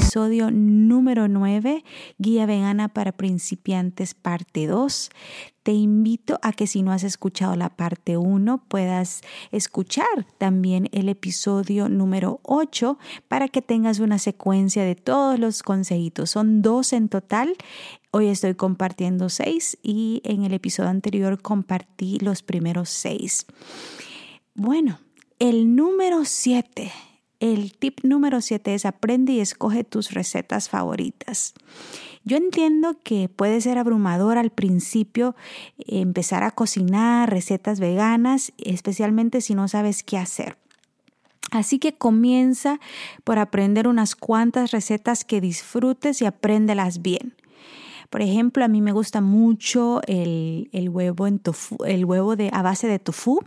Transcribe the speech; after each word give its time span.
episodio 0.00 0.50
número 0.50 1.28
9, 1.28 1.84
Guía 2.16 2.46
Vegana 2.46 2.88
para 2.88 3.12
Principiantes, 3.12 4.14
parte 4.14 4.66
2. 4.66 5.10
Te 5.62 5.72
invito 5.72 6.38
a 6.40 6.52
que 6.52 6.66
si 6.66 6.82
no 6.82 6.90
has 6.90 7.04
escuchado 7.04 7.54
la 7.54 7.68
parte 7.68 8.16
1, 8.16 8.64
puedas 8.66 9.20
escuchar 9.52 10.26
también 10.38 10.88
el 10.92 11.10
episodio 11.10 11.90
número 11.90 12.40
8 12.44 12.98
para 13.28 13.48
que 13.48 13.60
tengas 13.60 14.00
una 14.00 14.18
secuencia 14.18 14.84
de 14.84 14.94
todos 14.94 15.38
los 15.38 15.62
consejitos. 15.62 16.30
Son 16.30 16.62
dos 16.62 16.94
en 16.94 17.10
total. 17.10 17.54
Hoy 18.10 18.28
estoy 18.28 18.54
compartiendo 18.54 19.28
seis 19.28 19.78
y 19.82 20.22
en 20.24 20.44
el 20.44 20.54
episodio 20.54 20.88
anterior 20.88 21.42
compartí 21.42 22.18
los 22.20 22.42
primeros 22.42 22.88
seis. 22.88 23.44
Bueno, 24.54 24.98
el 25.38 25.76
número 25.76 26.24
7 26.24 26.90
el 27.40 27.72
tip 27.72 28.00
número 28.04 28.40
7 28.40 28.74
es 28.74 28.84
aprende 28.84 29.32
y 29.32 29.40
escoge 29.40 29.82
tus 29.82 30.12
recetas 30.12 30.68
favoritas. 30.68 31.54
Yo 32.22 32.36
entiendo 32.36 32.98
que 33.02 33.30
puede 33.30 33.62
ser 33.62 33.78
abrumador 33.78 34.36
al 34.36 34.50
principio 34.50 35.34
empezar 35.78 36.44
a 36.44 36.50
cocinar 36.50 37.30
recetas 37.30 37.80
veganas, 37.80 38.52
especialmente 38.58 39.40
si 39.40 39.54
no 39.54 39.68
sabes 39.68 40.02
qué 40.02 40.18
hacer. 40.18 40.58
Así 41.50 41.78
que 41.78 41.94
comienza 41.94 42.78
por 43.24 43.38
aprender 43.38 43.88
unas 43.88 44.14
cuantas 44.14 44.70
recetas 44.70 45.24
que 45.24 45.40
disfrutes 45.40 46.20
y 46.22 46.26
apréndelas 46.26 47.00
bien. 47.02 47.34
Por 48.10 48.22
ejemplo, 48.22 48.64
a 48.64 48.68
mí 48.68 48.82
me 48.82 48.92
gusta 48.92 49.20
mucho 49.20 50.00
el, 50.06 50.68
huevo, 50.90 51.26
en 51.26 51.40
el 51.86 52.04
huevo 52.04 52.36
de, 52.36 52.50
a 52.52 52.62
base 52.62 52.86
de 52.86 52.98
tofu 52.98 53.40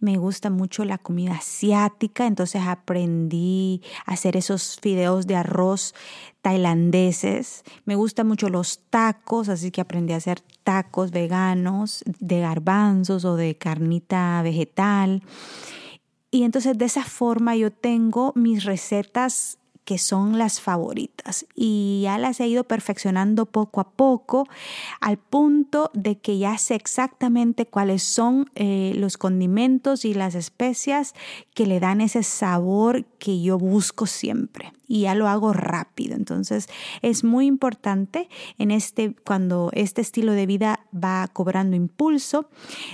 me 0.00 0.16
gusta 0.16 0.50
mucho 0.50 0.84
la 0.84 0.98
comida 0.98 1.34
asiática, 1.34 2.26
entonces 2.26 2.62
aprendí 2.66 3.82
a 4.06 4.12
hacer 4.12 4.36
esos 4.36 4.78
fideos 4.80 5.26
de 5.26 5.36
arroz 5.36 5.94
tailandeses. 6.42 7.62
Me 7.84 7.94
gustan 7.94 8.26
mucho 8.26 8.48
los 8.48 8.80
tacos, 8.90 9.48
así 9.48 9.70
que 9.70 9.80
aprendí 9.80 10.12
a 10.12 10.16
hacer 10.16 10.40
tacos 10.64 11.10
veganos 11.10 12.02
de 12.18 12.40
garbanzos 12.40 13.24
o 13.24 13.36
de 13.36 13.56
carnita 13.56 14.40
vegetal. 14.42 15.22
Y 16.30 16.44
entonces 16.44 16.78
de 16.78 16.86
esa 16.86 17.04
forma 17.04 17.56
yo 17.56 17.70
tengo 17.70 18.32
mis 18.34 18.64
recetas 18.64 19.58
que 19.84 19.98
son 19.98 20.38
las 20.38 20.60
favoritas. 20.60 21.46
Y 21.54 22.00
ya 22.02 22.18
las 22.18 22.40
he 22.40 22.46
ido 22.46 22.64
perfeccionando 22.64 23.46
poco 23.46 23.80
a 23.80 23.90
poco 23.90 24.46
al 25.00 25.18
punto 25.18 25.90
de 25.94 26.18
que 26.18 26.38
ya 26.38 26.56
sé 26.58 26.74
exactamente 26.74 27.66
cuáles 27.66 28.02
son 28.02 28.50
eh, 28.54 28.92
los 28.96 29.16
condimentos 29.16 30.04
y 30.04 30.14
las 30.14 30.34
especias 30.34 31.14
que 31.54 31.66
le 31.66 31.80
dan 31.80 32.00
ese 32.00 32.22
sabor 32.22 33.04
que 33.18 33.42
yo 33.42 33.58
busco 33.58 34.06
siempre 34.06 34.72
y 34.86 35.02
ya 35.02 35.14
lo 35.14 35.28
hago 35.28 35.52
rápido. 35.52 36.14
Entonces 36.14 36.68
es 37.00 37.24
muy 37.24 37.46
importante 37.46 38.28
en 38.58 38.70
este, 38.70 39.14
cuando 39.24 39.70
este 39.72 40.00
estilo 40.00 40.32
de 40.32 40.46
vida 40.46 40.80
va 40.92 41.28
cobrando 41.32 41.76
impulso, 41.76 42.48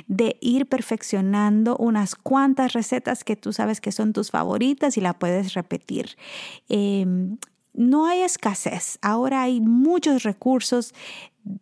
de 0.06 0.36
ir 0.40 0.66
perfeccionando 0.66 1.76
unas 1.76 2.14
cuantas 2.14 2.72
recetas 2.72 3.24
que 3.24 3.36
tú 3.36 3.52
sabes 3.52 3.80
que 3.80 3.92
son 3.92 4.12
tus 4.12 4.30
favoritas 4.30 4.96
y 4.96 5.00
la 5.00 5.18
puedes 5.18 5.54
repetir. 5.54 6.16
Em, 6.68 7.38
no 7.74 8.06
hay 8.06 8.22
escasez. 8.22 8.98
Ahora 9.02 9.42
hay 9.42 9.60
muchos 9.60 10.22
recursos 10.24 10.94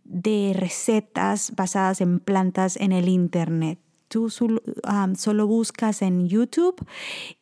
de 0.05 0.53
recetas 0.57 1.53
basadas 1.55 2.01
en 2.01 2.21
plantas 2.21 2.77
en 2.77 2.93
el 2.93 3.09
Internet 3.09 3.79
tú 4.09 4.31
solo 4.31 5.47
buscas 5.47 6.03
en 6.03 6.29
YouTube 6.29 6.77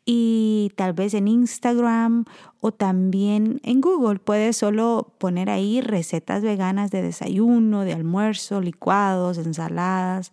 y 0.05 0.73
tal 0.77 0.93
vez 0.93 1.15
en 1.15 1.29
Instagram 1.29 2.25
o 2.67 2.73
también 2.73 3.61
en 3.63 3.83
Google. 3.83 4.19
Puedes 4.19 4.57
solo 4.57 5.13
poner 5.19 5.51
ahí 5.51 5.83
recetas 5.83 6.43
veganas 6.43 6.91
de 6.91 7.03
desayuno, 7.03 7.83
de 7.83 7.93
almuerzo, 7.93 8.63
licuados, 8.63 9.37
ensaladas, 9.37 10.33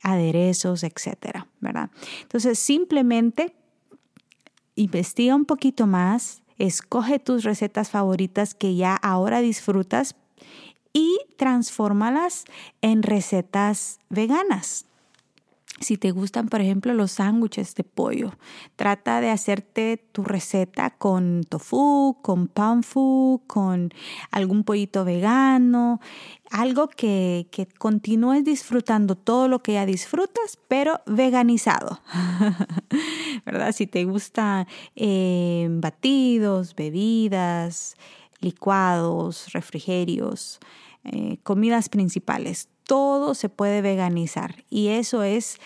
aderezos, 0.00 0.84
etcétera, 0.84 1.48
¿verdad? 1.58 1.90
Entonces, 2.22 2.60
simplemente 2.60 3.56
investiga 4.76 5.34
un 5.34 5.46
poquito 5.46 5.88
más, 5.88 6.44
escoge 6.58 7.18
tus 7.18 7.42
recetas 7.42 7.90
favoritas 7.90 8.54
que 8.54 8.76
ya 8.76 8.94
ahora 8.94 9.40
disfrutas 9.40 10.14
y 10.92 11.18
transfórmalas 11.36 12.44
en 12.82 13.02
recetas 13.02 13.98
veganas. 14.10 14.86
Si 15.80 15.96
te 15.96 16.12
gustan, 16.12 16.48
por 16.48 16.60
ejemplo, 16.60 16.94
los 16.94 17.10
sándwiches 17.12 17.74
de 17.74 17.82
pollo, 17.82 18.32
trata 18.76 19.20
de 19.20 19.30
hacerte 19.30 19.96
tu 20.12 20.22
receta 20.22 20.90
con 20.90 21.42
tofu, 21.48 22.18
con 22.22 22.46
panfu, 22.46 23.42
con 23.48 23.90
algún 24.30 24.62
pollito 24.62 25.04
vegano, 25.04 26.00
algo 26.50 26.86
que, 26.86 27.48
que 27.50 27.66
continúes 27.66 28.44
disfrutando 28.44 29.16
todo 29.16 29.48
lo 29.48 29.64
que 29.64 29.72
ya 29.72 29.84
disfrutas, 29.84 30.60
pero 30.68 31.00
veganizado. 31.06 32.00
¿Verdad? 33.44 33.72
Si 33.72 33.88
te 33.88 34.04
gustan 34.04 34.68
eh, 34.94 35.66
batidos, 35.70 36.76
bebidas, 36.76 37.96
licuados, 38.40 39.52
refrigerios, 39.52 40.60
eh, 41.02 41.38
comidas 41.42 41.88
principales, 41.88 42.68
todo 42.84 43.34
se 43.34 43.48
puede 43.48 43.82
veganizar 43.82 44.64
y 44.70 44.88
eso 44.88 45.22
es 45.22 45.58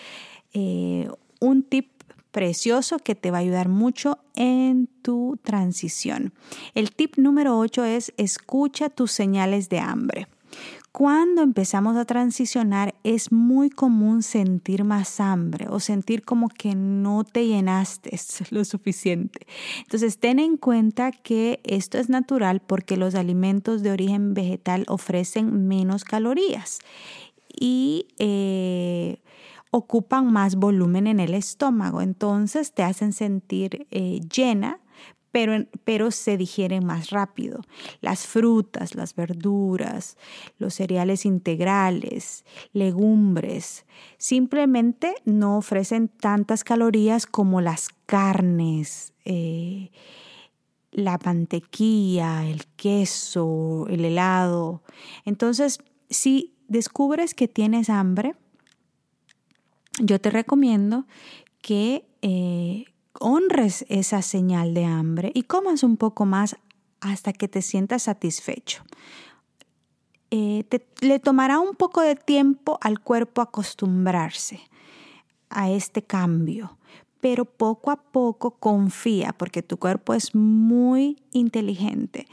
eh, 0.53 1.09
un 1.39 1.63
tip 1.63 1.91
precioso 2.31 2.99
que 2.99 3.15
te 3.15 3.31
va 3.31 3.37
a 3.37 3.41
ayudar 3.41 3.69
mucho 3.69 4.19
en 4.35 4.87
tu 5.01 5.39
transición. 5.43 6.33
El 6.75 6.91
tip 6.91 7.17
número 7.17 7.57
8 7.57 7.83
es 7.85 8.13
escucha 8.17 8.89
tus 8.89 9.11
señales 9.11 9.69
de 9.69 9.79
hambre. 9.79 10.27
Cuando 10.91 11.43
empezamos 11.43 11.95
a 11.97 12.05
transicionar 12.05 12.95
es 13.03 13.31
muy 13.31 13.69
común 13.69 14.23
sentir 14.23 14.83
más 14.83 15.19
hambre 15.19 15.67
o 15.69 15.79
sentir 15.79 16.23
como 16.23 16.49
que 16.49 16.73
no 16.73 17.23
te 17.23 17.45
llenaste 17.45 18.19
lo 18.49 18.65
suficiente. 18.65 19.45
Entonces 19.81 20.17
ten 20.17 20.39
en 20.39 20.57
cuenta 20.57 21.11
que 21.11 21.59
esto 21.63 21.99
es 21.99 22.09
natural 22.09 22.61
porque 22.61 22.97
los 22.97 23.13
alimentos 23.13 23.83
de 23.83 23.91
origen 23.91 24.33
vegetal 24.33 24.85
ofrecen 24.87 25.67
menos 25.67 26.03
calorías 26.03 26.79
y 27.47 28.07
eh, 28.17 29.21
ocupan 29.71 30.31
más 30.31 30.55
volumen 30.55 31.05
en 31.05 31.19
el 31.19 31.35
estómago. 31.35 32.01
Entonces 32.01 32.73
te 32.73 32.81
hacen 32.81 33.13
sentir 33.13 33.85
eh, 33.91 34.21
llena 34.33 34.79
pero, 35.31 35.65
pero 35.83 36.11
se 36.11 36.37
digieren 36.37 36.85
más 36.85 37.09
rápido. 37.09 37.61
Las 38.01 38.25
frutas, 38.25 38.95
las 38.95 39.15
verduras, 39.15 40.17
los 40.57 40.73
cereales 40.73 41.25
integrales, 41.25 42.45
legumbres, 42.73 43.85
simplemente 44.17 45.15
no 45.25 45.57
ofrecen 45.57 46.07
tantas 46.07 46.63
calorías 46.63 47.25
como 47.25 47.61
las 47.61 47.89
carnes. 48.05 49.13
Eh, 49.25 49.91
la 50.91 51.19
mantequilla, 51.23 52.47
el 52.47 52.65
queso, 52.75 53.85
el 53.89 54.05
helado. 54.05 54.81
Entonces, 55.25 55.79
si 56.09 56.55
descubres 56.67 57.33
que 57.33 57.47
tienes 57.47 57.89
hambre, 57.89 58.35
yo 59.99 60.19
te 60.19 60.29
recomiendo 60.29 61.05
que 61.61 62.05
eh, 62.21 62.85
honres 63.19 63.85
esa 63.89 64.21
señal 64.21 64.73
de 64.73 64.85
hambre 64.85 65.31
y 65.33 65.43
comas 65.43 65.83
un 65.83 65.97
poco 65.97 66.25
más 66.25 66.57
hasta 67.01 67.33
que 67.33 67.47
te 67.47 67.61
sientas 67.61 68.03
satisfecho. 68.03 68.83
Eh, 70.31 70.63
le 71.01 71.19
tomará 71.19 71.59
un 71.59 71.75
poco 71.75 72.01
de 72.01 72.15
tiempo 72.15 72.77
al 72.81 72.99
cuerpo 72.99 73.41
acostumbrarse 73.41 74.59
a 75.49 75.71
este 75.71 76.03
cambio, 76.03 76.77
pero 77.19 77.45
poco 77.45 77.89
a 77.91 77.97
poco 77.97 78.51
confía, 78.51 79.33
porque 79.33 79.63
tu 79.63 79.77
cuerpo 79.77 80.13
es 80.13 80.35
muy 80.35 81.17
inteligente. 81.31 82.27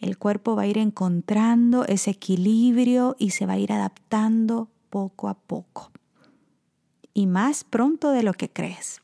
El 0.00 0.16
cuerpo 0.16 0.54
va 0.54 0.62
a 0.62 0.66
ir 0.66 0.78
encontrando 0.78 1.84
ese 1.86 2.12
equilibrio 2.12 3.16
y 3.18 3.30
se 3.30 3.46
va 3.46 3.54
a 3.54 3.58
ir 3.58 3.72
adaptando 3.72 4.68
poco 4.88 5.28
a 5.28 5.34
poco. 5.34 5.90
Y 7.12 7.26
más 7.26 7.64
pronto 7.64 8.12
de 8.12 8.22
lo 8.22 8.32
que 8.32 8.48
crees. 8.48 9.00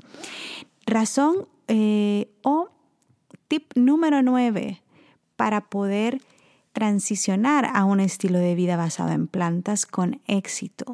Razón 0.86 1.48
eh, 1.68 2.30
o 2.42 2.68
tip 3.48 3.72
número 3.74 4.22
9 4.22 4.82
para 5.36 5.68
poder 5.68 6.22
transicionar 6.72 7.70
a 7.74 7.84
un 7.84 8.00
estilo 8.00 8.38
de 8.38 8.54
vida 8.54 8.76
basado 8.76 9.10
en 9.12 9.26
plantas 9.26 9.86
con 9.86 10.20
éxito. 10.26 10.92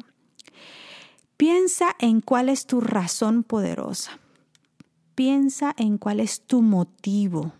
Piensa 1.37 1.95
en 1.99 2.21
cuál 2.21 2.49
es 2.49 2.65
tu 2.65 2.81
razón 2.81 3.43
poderosa. 3.43 4.19
Piensa 5.13 5.75
en 5.77 5.97
cuál 5.97 6.19
es 6.19 6.41
tu 6.41 6.61
motivo, 6.61 7.53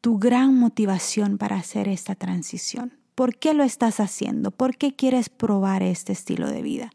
tu 0.00 0.18
gran 0.18 0.58
motivación 0.58 1.38
para 1.38 1.56
hacer 1.56 1.86
esta 1.86 2.14
transición. 2.14 2.94
¿Por 3.14 3.36
qué 3.36 3.54
lo 3.54 3.62
estás 3.62 4.00
haciendo? 4.00 4.50
¿Por 4.50 4.76
qué 4.76 4.94
quieres 4.94 5.28
probar 5.28 5.82
este 5.82 6.12
estilo 6.12 6.48
de 6.48 6.62
vida? 6.62 6.90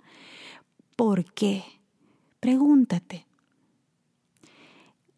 ¿Por 0.95 1.25
qué? 1.33 1.63
Pregúntate. 2.39 3.25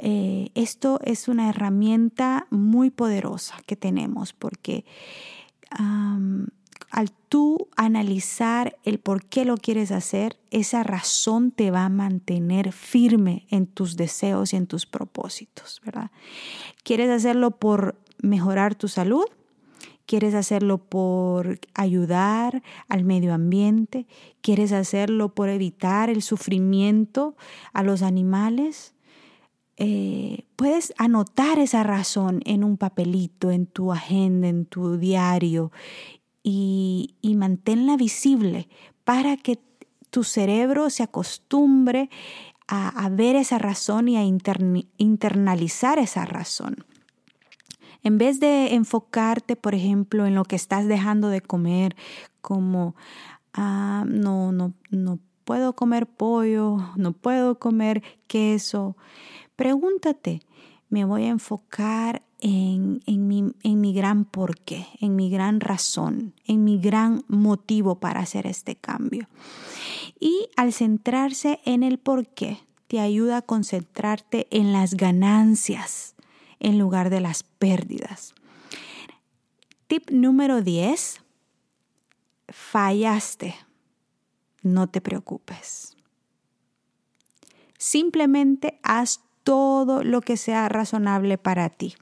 Eh, 0.06 0.50
esto 0.54 1.00
es 1.06 1.30
una 1.30 1.48
herramienta 1.48 2.46
muy 2.50 2.90
poderosa 2.90 3.56
que 3.66 3.78
tenemos 3.78 4.34
porque 4.34 4.84
al 6.92 7.10
tú 7.30 7.70
analizar 7.78 8.78
el 8.84 9.00
por 9.00 9.24
qué 9.24 9.46
lo 9.46 9.56
quieres 9.56 9.94
hacer, 9.94 10.38
esa 10.52 10.84
razón 10.84 11.52
te 11.52 11.72
va 11.72 11.86
a 11.86 11.90
mantener 11.90 12.74
firme 12.74 13.48
en 13.50 13.66
tus 13.66 13.96
deseos 13.96 14.52
y 14.52 14.58
en 14.58 14.68
tus 14.68 14.86
propósitos, 14.86 15.82
¿verdad? 15.86 16.12
¿Quieres 16.84 17.10
hacerlo 17.10 17.52
por 17.52 17.96
mejorar 18.22 18.76
tu 18.76 18.90
salud? 18.90 19.26
¿Quieres 20.06 20.36
hacerlo 20.36 20.80
por 20.80 21.62
ayudar 21.74 22.62
al 22.90 23.06
medio 23.06 23.34
ambiente? 23.34 24.06
¿Quieres 24.42 24.74
hacerlo 24.74 25.34
por 25.34 25.48
evitar 25.48 26.10
el 26.10 26.22
sufrimiento 26.22 27.38
a 27.72 27.84
los 27.84 28.02
animales? 28.02 28.94
Eh, 29.78 30.46
puedes 30.56 30.94
anotar 30.98 31.58
esa 31.58 31.84
razón 31.84 32.42
en 32.46 32.64
un 32.64 32.78
papelito, 32.78 33.50
en 33.50 33.66
tu 33.66 33.92
agenda, 33.92 34.48
en 34.48 34.66
tu 34.66 34.98
diario 34.98 35.72
y, 36.44 37.16
manténla 37.36 37.98
visible 37.98 38.70
para 39.04 39.38
que 39.38 39.60
tu 40.12 40.24
cerebro 40.24 40.90
se 40.90 41.04
acostumbre 41.04 42.10
a, 42.68 43.10
ver 43.10 43.36
esa 43.36 43.58
razón 43.58 44.08
y 44.08 44.18
a 44.18 44.24
internalizar 44.24 46.00
esa 46.00 46.26
razón. 46.26 46.86
En 48.04 48.18
vez 48.18 48.40
de 48.40 48.74
enfocarte, 48.74 49.56
por 49.56 49.76
ejemplo, 49.76 50.26
en 50.26 50.36
lo 50.36 50.44
que 50.44 50.56
estás 50.56 50.88
dejando 50.88 51.30
de 51.30 51.42
comer, 51.42 51.96
como, 52.42 52.96
ah, 53.54 54.06
no, 54.08 54.52
no, 54.52 54.74
no 54.90 55.20
puedo 55.44 55.74
comer 55.74 56.08
pollo, 56.08 56.78
no 56.96 57.14
puedo 57.14 57.60
comer 57.60 58.02
queso, 58.28 58.98
pregúntate, 59.56 60.42
me 60.90 61.06
voy 61.06 61.24
a 61.26 61.30
enfocar 61.30 62.22
en, 62.40 63.02
mi, 63.06 63.54
en 63.64 63.82
mi 63.82 63.94
gran 63.94 64.26
porqué, 64.26 64.88
en 65.00 65.16
mi 65.16 65.30
gran 65.30 65.60
razón, 65.60 66.34
en 66.46 66.64
mi 66.64 66.80
gran 66.80 67.24
motivo 67.28 67.96
para 68.00 68.20
hacer 68.20 68.46
este 68.48 68.76
cambio. 68.76 69.28
Y 70.20 70.50
al 70.56 70.74
centrarse 70.74 71.62
en 71.66 71.84
el 71.84 71.98
porqué, 71.98 72.60
te 72.88 73.00
ayuda 73.00 73.38
a 73.38 73.42
concentrarte 73.42 74.48
en 74.52 74.72
las 74.72 74.94
ganancias 74.96 76.16
en 76.60 76.78
lugar 76.78 77.10
de 77.10 77.22
las 77.22 77.44
pérdidas. 77.44 78.36
Tip 79.88 80.12
número 80.12 80.62
10. 80.62 81.22
Fallaste. 82.50 83.56
No 84.62 84.88
te 84.88 85.02
preocupes. 85.02 85.96
Simplemente 87.78 88.80
haz 88.84 89.22
todo 89.44 90.04
lo 90.04 90.22
que 90.22 90.38
sea 90.38 90.70
razonable 90.70 91.38
para 91.38 91.70
ti. 91.70 91.96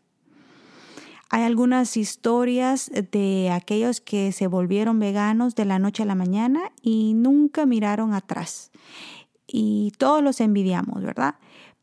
Hay 1.29 1.43
algunas 1.43 1.95
historias 1.95 2.91
de 3.11 3.51
aquellos 3.51 4.01
que 4.01 4.33
se 4.33 4.47
volvieron 4.47 4.99
veganos 4.99 5.55
de 5.55 5.63
la 5.63 5.79
noche 5.79 6.03
a 6.03 6.05
la 6.05 6.15
mañana 6.15 6.71
y 6.81 7.13
nunca 7.13 7.65
miraron 7.65 8.13
atrás. 8.13 8.69
Y 9.47 9.93
todos 9.97 10.21
los 10.21 10.41
envidiamos, 10.41 11.01
¿verdad? 11.01 11.35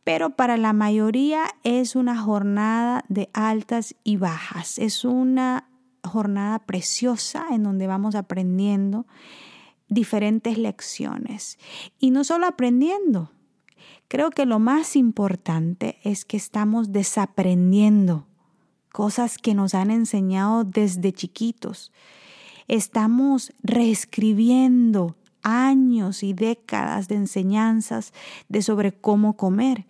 Pero 0.05 0.37
para 0.37 0.59
la 0.59 0.75
mayoría 0.75 1.45
es 1.65 1.97
una 1.97 2.21
jornada 2.21 3.05
de 3.09 3.31
altas 3.33 3.95
y 4.05 4.17
bajas. 4.19 4.79
Es 4.79 5.05
una 5.05 5.71
jornada 6.05 6.59
preciosa 6.61 7.47
en 7.51 7.63
donde 7.63 7.87
vamos 7.87 8.15
aprendiendo 8.15 9.07
diferentes 9.89 10.59
lecciones. 10.59 11.59
Y 11.99 12.11
no 12.11 12.25
solo 12.25 12.47
aprendiendo, 12.47 13.33
creo 14.09 14.31
que 14.31 14.47
lo 14.47 14.59
más 14.59 14.97
importante 14.97 15.99
es 16.03 16.25
que 16.25 16.37
estamos 16.37 16.93
desaprendiendo 16.93 18.27
cosas 18.93 19.39
que 19.39 19.55
nos 19.55 19.75
han 19.75 19.91
enseñado 19.91 20.65
desde 20.65 21.13
chiquitos. 21.13 21.93
Estamos 22.67 23.53
reescribiendo 23.63 25.17
años 25.43 26.23
y 26.23 26.33
décadas 26.33 27.09
de 27.09 27.17
enseñanzas 27.17 28.13
de 28.49 28.63
sobre 28.63 28.93
cómo 28.93 29.37
comer 29.37 29.87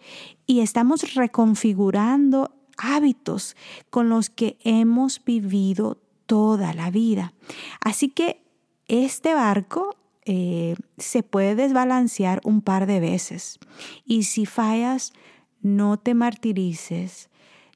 y 0.47 0.61
estamos 0.61 1.15
reconfigurando 1.15 2.55
hábitos 2.77 3.57
con 3.91 4.09
los 4.09 4.31
que 4.31 4.59
hemos 4.63 5.25
vivido 5.25 6.01
toda 6.27 6.75
la 6.75 6.91
vida. 6.91 7.33
Así 7.81 8.09
que 8.09 8.43
este 8.87 9.35
barco 9.35 9.97
eh, 10.31 10.75
se 10.99 11.23
puede 11.23 11.55
desbalancear 11.55 12.43
un 12.45 12.61
par 12.61 12.87
de 12.87 13.01
veces 13.01 13.59
y 14.05 14.25
si 14.25 14.45
fallas, 14.45 15.15
no 15.63 15.99
te 15.99 16.13
martirices, 16.13 17.31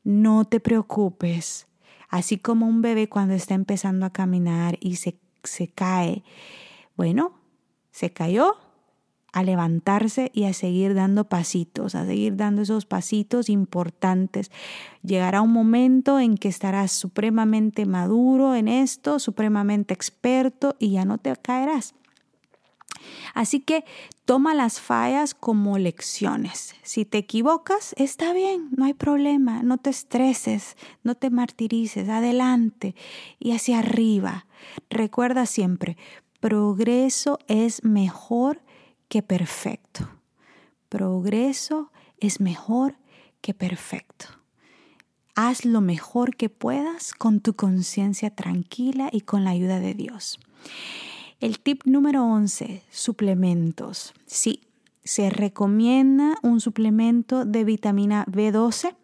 no 0.04 0.44
te 0.44 0.60
preocupes. 0.60 1.66
Así 2.10 2.36
como 2.36 2.66
un 2.66 2.82
bebé 2.82 3.08
cuando 3.08 3.32
está 3.32 3.54
empezando 3.54 4.04
a 4.04 4.12
caminar 4.12 4.76
y 4.80 4.96
se, 4.96 5.16
se 5.42 5.68
cae, 5.68 6.24
bueno, 6.94 7.40
se 7.90 8.10
cayó, 8.12 8.58
a 9.32 9.42
levantarse 9.42 10.30
y 10.34 10.44
a 10.44 10.52
seguir 10.52 10.92
dando 10.92 11.24
pasitos, 11.24 11.94
a 11.94 12.04
seguir 12.04 12.36
dando 12.36 12.60
esos 12.60 12.84
pasitos 12.84 13.48
importantes. 13.48 14.50
Llegará 15.02 15.40
un 15.40 15.52
momento 15.52 16.20
en 16.20 16.36
que 16.36 16.48
estarás 16.48 16.92
supremamente 16.92 17.86
maduro 17.86 18.54
en 18.54 18.68
esto, 18.68 19.18
supremamente 19.18 19.94
experto 19.94 20.76
y 20.78 20.90
ya 20.90 21.06
no 21.06 21.16
te 21.16 21.34
caerás. 21.36 21.94
Así 23.34 23.60
que 23.60 23.84
toma 24.24 24.54
las 24.54 24.80
fallas 24.80 25.34
como 25.34 25.78
lecciones. 25.78 26.74
Si 26.82 27.04
te 27.04 27.18
equivocas, 27.18 27.94
está 27.96 28.32
bien, 28.32 28.68
no 28.76 28.84
hay 28.84 28.94
problema, 28.94 29.62
no 29.62 29.78
te 29.78 29.90
estreses, 29.90 30.76
no 31.02 31.14
te 31.14 31.30
martirices, 31.30 32.08
adelante 32.08 32.94
y 33.38 33.52
hacia 33.52 33.80
arriba. 33.80 34.46
Recuerda 34.90 35.46
siempre, 35.46 35.96
progreso 36.40 37.38
es 37.48 37.84
mejor 37.84 38.60
que 39.08 39.22
perfecto. 39.22 40.08
Progreso 40.88 41.90
es 42.18 42.40
mejor 42.40 42.96
que 43.40 43.54
perfecto. 43.54 44.26
Haz 45.34 45.64
lo 45.64 45.80
mejor 45.80 46.36
que 46.36 46.50
puedas 46.50 47.14
con 47.14 47.40
tu 47.40 47.54
conciencia 47.54 48.34
tranquila 48.34 49.08
y 49.10 49.22
con 49.22 49.44
la 49.44 49.50
ayuda 49.50 49.80
de 49.80 49.94
Dios. 49.94 50.38
El 51.42 51.58
tip 51.58 51.82
número 51.86 52.24
11, 52.24 52.84
suplementos. 52.92 54.14
Sí, 54.26 54.60
se 55.02 55.28
recomienda 55.28 56.36
un 56.40 56.60
suplemento 56.60 57.44
de 57.44 57.64
vitamina 57.64 58.24
B12. 58.26 58.94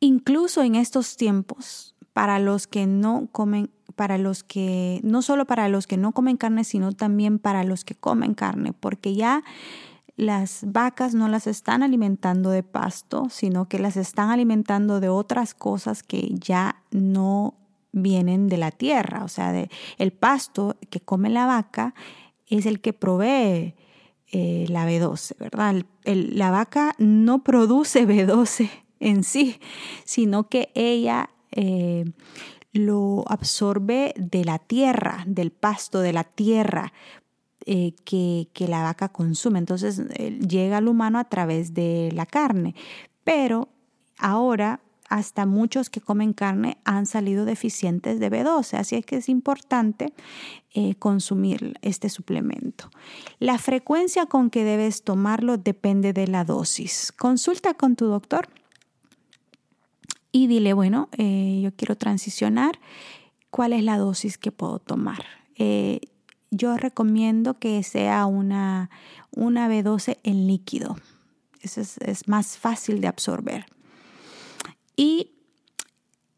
Incluso 0.00 0.64
en 0.64 0.74
estos 0.74 1.16
tiempos, 1.16 1.94
para 2.12 2.40
los 2.40 2.66
que 2.66 2.88
no 2.88 3.28
comen, 3.30 3.70
para 3.94 4.18
los 4.18 4.42
que, 4.42 4.98
no 5.04 5.22
solo 5.22 5.46
para 5.46 5.68
los 5.68 5.86
que 5.86 5.96
no 5.96 6.10
comen 6.10 6.36
carne, 6.36 6.64
sino 6.64 6.90
también 6.90 7.38
para 7.38 7.62
los 7.62 7.84
que 7.84 7.94
comen 7.94 8.34
carne, 8.34 8.72
porque 8.72 9.14
ya 9.14 9.44
las 10.16 10.64
vacas 10.66 11.14
no 11.14 11.28
las 11.28 11.46
están 11.46 11.84
alimentando 11.84 12.50
de 12.50 12.64
pasto, 12.64 13.28
sino 13.30 13.68
que 13.68 13.78
las 13.78 13.96
están 13.96 14.30
alimentando 14.30 14.98
de 14.98 15.08
otras 15.08 15.54
cosas 15.54 16.02
que 16.02 16.34
ya 16.34 16.82
no 16.90 17.54
vienen 17.92 18.48
de 18.48 18.56
la 18.56 18.70
tierra, 18.70 19.24
o 19.24 19.28
sea, 19.28 19.66
el 19.98 20.12
pasto 20.12 20.76
que 20.90 21.00
come 21.00 21.30
la 21.30 21.46
vaca 21.46 21.94
es 22.46 22.66
el 22.66 22.80
que 22.80 22.92
provee 22.92 23.74
eh, 24.32 24.66
la 24.68 24.88
B12, 24.88 25.36
¿verdad? 25.38 25.82
la 26.04 26.50
vaca 26.50 26.94
no 26.98 27.42
produce 27.42 28.06
B12 28.06 28.70
en 29.00 29.24
sí, 29.24 29.58
sino 30.04 30.48
que 30.48 30.70
ella 30.74 31.30
eh, 31.52 32.04
lo 32.72 33.24
absorbe 33.26 34.14
de 34.16 34.44
la 34.44 34.58
tierra, 34.58 35.24
del 35.26 35.50
pasto 35.50 36.00
de 36.00 36.12
la 36.12 36.24
tierra, 36.24 36.92
eh, 37.66 37.94
que, 38.04 38.48
que, 38.52 38.68
la 38.68 38.82
vaca 38.82 39.08
consume. 39.08 39.58
Entonces 39.58 40.00
llega 40.38 40.78
al 40.78 40.88
humano 40.88 41.18
a 41.18 41.24
través 41.24 41.74
de 41.74 42.10
la 42.14 42.24
carne. 42.24 42.74
Pero 43.24 43.68
ahora 44.16 44.80
hasta 45.10 45.44
muchos 45.44 45.90
que 45.90 46.00
comen 46.00 46.32
carne 46.32 46.78
han 46.84 47.04
salido 47.04 47.44
deficientes 47.44 48.20
de 48.20 48.30
B12, 48.30 48.78
así 48.78 48.94
es 48.94 49.04
que 49.04 49.16
es 49.16 49.28
importante 49.28 50.14
eh, 50.72 50.94
consumir 50.94 51.76
este 51.82 52.08
suplemento. 52.08 52.90
La 53.40 53.58
frecuencia 53.58 54.26
con 54.26 54.50
que 54.50 54.62
debes 54.62 55.02
tomarlo 55.02 55.58
depende 55.58 56.12
de 56.12 56.28
la 56.28 56.44
dosis. 56.44 57.12
Consulta 57.12 57.74
con 57.74 57.96
tu 57.96 58.06
doctor 58.06 58.48
y 60.30 60.46
dile, 60.46 60.74
bueno, 60.74 61.08
eh, 61.18 61.60
yo 61.60 61.74
quiero 61.74 61.96
transicionar, 61.96 62.78
¿cuál 63.50 63.72
es 63.72 63.82
la 63.82 63.98
dosis 63.98 64.38
que 64.38 64.52
puedo 64.52 64.78
tomar? 64.78 65.24
Eh, 65.56 66.00
yo 66.52 66.76
recomiendo 66.76 67.58
que 67.58 67.82
sea 67.82 68.26
una, 68.26 68.90
una 69.32 69.68
B12 69.68 70.18
en 70.22 70.46
líquido. 70.46 70.96
Eso 71.62 71.80
es 71.80 72.28
más 72.28 72.56
fácil 72.56 73.00
de 73.00 73.08
absorber. 73.08 73.66
Y 74.96 75.32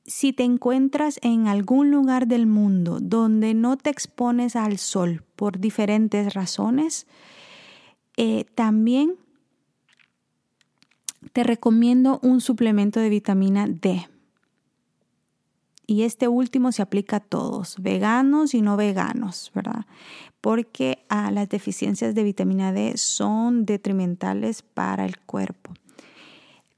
si 0.04 0.32
te 0.32 0.44
encuentras 0.44 1.18
en 1.22 1.46
algún 1.46 1.90
lugar 1.90 2.26
del 2.26 2.46
mundo 2.46 2.98
donde 3.00 3.54
no 3.54 3.76
te 3.76 3.90
expones 3.90 4.56
al 4.56 4.78
sol 4.78 5.24
por 5.36 5.58
diferentes 5.58 6.34
razones, 6.34 7.06
eh, 8.16 8.44
también 8.54 9.16
te 11.32 11.44
recomiendo 11.44 12.18
un 12.22 12.40
suplemento 12.40 13.00
de 13.00 13.08
vitamina 13.08 13.66
D. 13.66 14.08
Y 15.86 16.02
este 16.02 16.28
último 16.28 16.72
se 16.72 16.82
aplica 16.82 17.16
a 17.16 17.20
todos, 17.20 17.76
veganos 17.80 18.54
y 18.54 18.62
no 18.62 18.76
veganos, 18.76 19.50
¿verdad? 19.54 19.86
Porque 20.40 21.04
ah, 21.08 21.30
las 21.30 21.48
deficiencias 21.48 22.14
de 22.14 22.22
vitamina 22.22 22.72
D 22.72 22.96
son 22.96 23.66
detrimentales 23.66 24.62
para 24.62 25.04
el 25.04 25.18
cuerpo. 25.20 25.74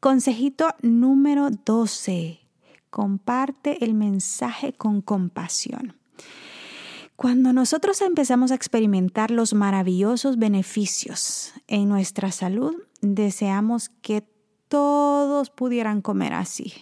Consejito 0.04 0.66
número 0.82 1.49
12. 1.49 2.38
Comparte 2.90 3.82
el 3.87 3.94
mensaje 3.94 4.75
con 4.75 5.00
compasión. 5.00 5.96
Cuando 7.16 7.54
nosotros 7.54 8.02
empezamos 8.02 8.52
a 8.52 8.54
experimentar 8.54 9.30
los 9.30 9.54
maravillosos 9.54 10.37
beneficios 10.37 11.54
en 11.68 11.88
nuestra 11.88 12.32
salud, 12.32 12.75
deseamos 13.00 13.88
que 13.88 14.28
todos 14.68 15.49
pudieran 15.49 16.02
comer 16.02 16.34
así. 16.34 16.75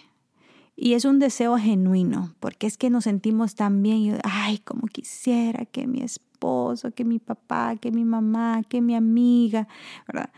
Y 0.75 0.95
es 0.95 1.05
un 1.05 1.19
deseo 1.19 1.57
genuino, 1.57 2.35
porque 2.41 2.67
es 2.67 2.77
que 2.77 2.89
nos 2.89 3.05
sentimos 3.05 3.55
tan 3.55 3.81
bien, 3.81 4.19
ay, 4.25 4.57
como 4.57 4.87
quisiera 4.87 5.63
que 5.63 5.87
mi 5.87 6.01
esposo, 6.01 6.91
que 6.91 7.05
mi 7.05 7.19
papá, 7.19 7.77
que 7.77 7.89
mi 7.89 8.03
mamá, 8.03 8.63
que 8.67 8.81
mi 8.81 8.95
amiga, 8.95 9.69
¿verdad? 10.07 10.29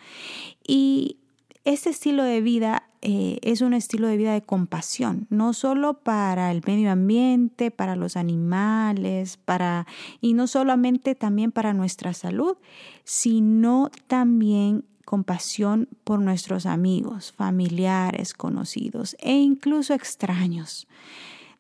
Y 0.68 1.18
este 1.66 1.90
estilo 1.90 2.24
de 2.24 2.42
vida 2.42 2.84
eh, 3.02 3.40
es 3.42 3.62
un 3.62 3.74
estilo 3.74 4.08
de 4.08 4.18
vida 4.18 4.34
de 4.34 4.44
compasión, 4.44 5.28
no 5.30 5.54
solo 5.54 5.96
para 5.96 6.52
el 6.52 6.62
medio 6.66 6.92
ambiente, 6.92 7.72
para 7.72 7.96
los 7.96 8.16
animales, 8.16 9.38
para, 9.38 9.88
y 10.22 10.34
no 10.34 10.48
solamente 10.48 11.16
también 11.16 11.52
para 11.52 11.74
nuestra 11.74 12.14
salud, 12.14 12.58
sino 13.04 13.92
también 14.08 14.86
compasión 15.06 15.88
por 16.04 16.20
nuestros 16.20 16.66
amigos, 16.66 17.32
familiares, 17.32 18.34
conocidos 18.34 19.16
e 19.20 19.34
incluso 19.34 19.94
extraños. 19.94 20.88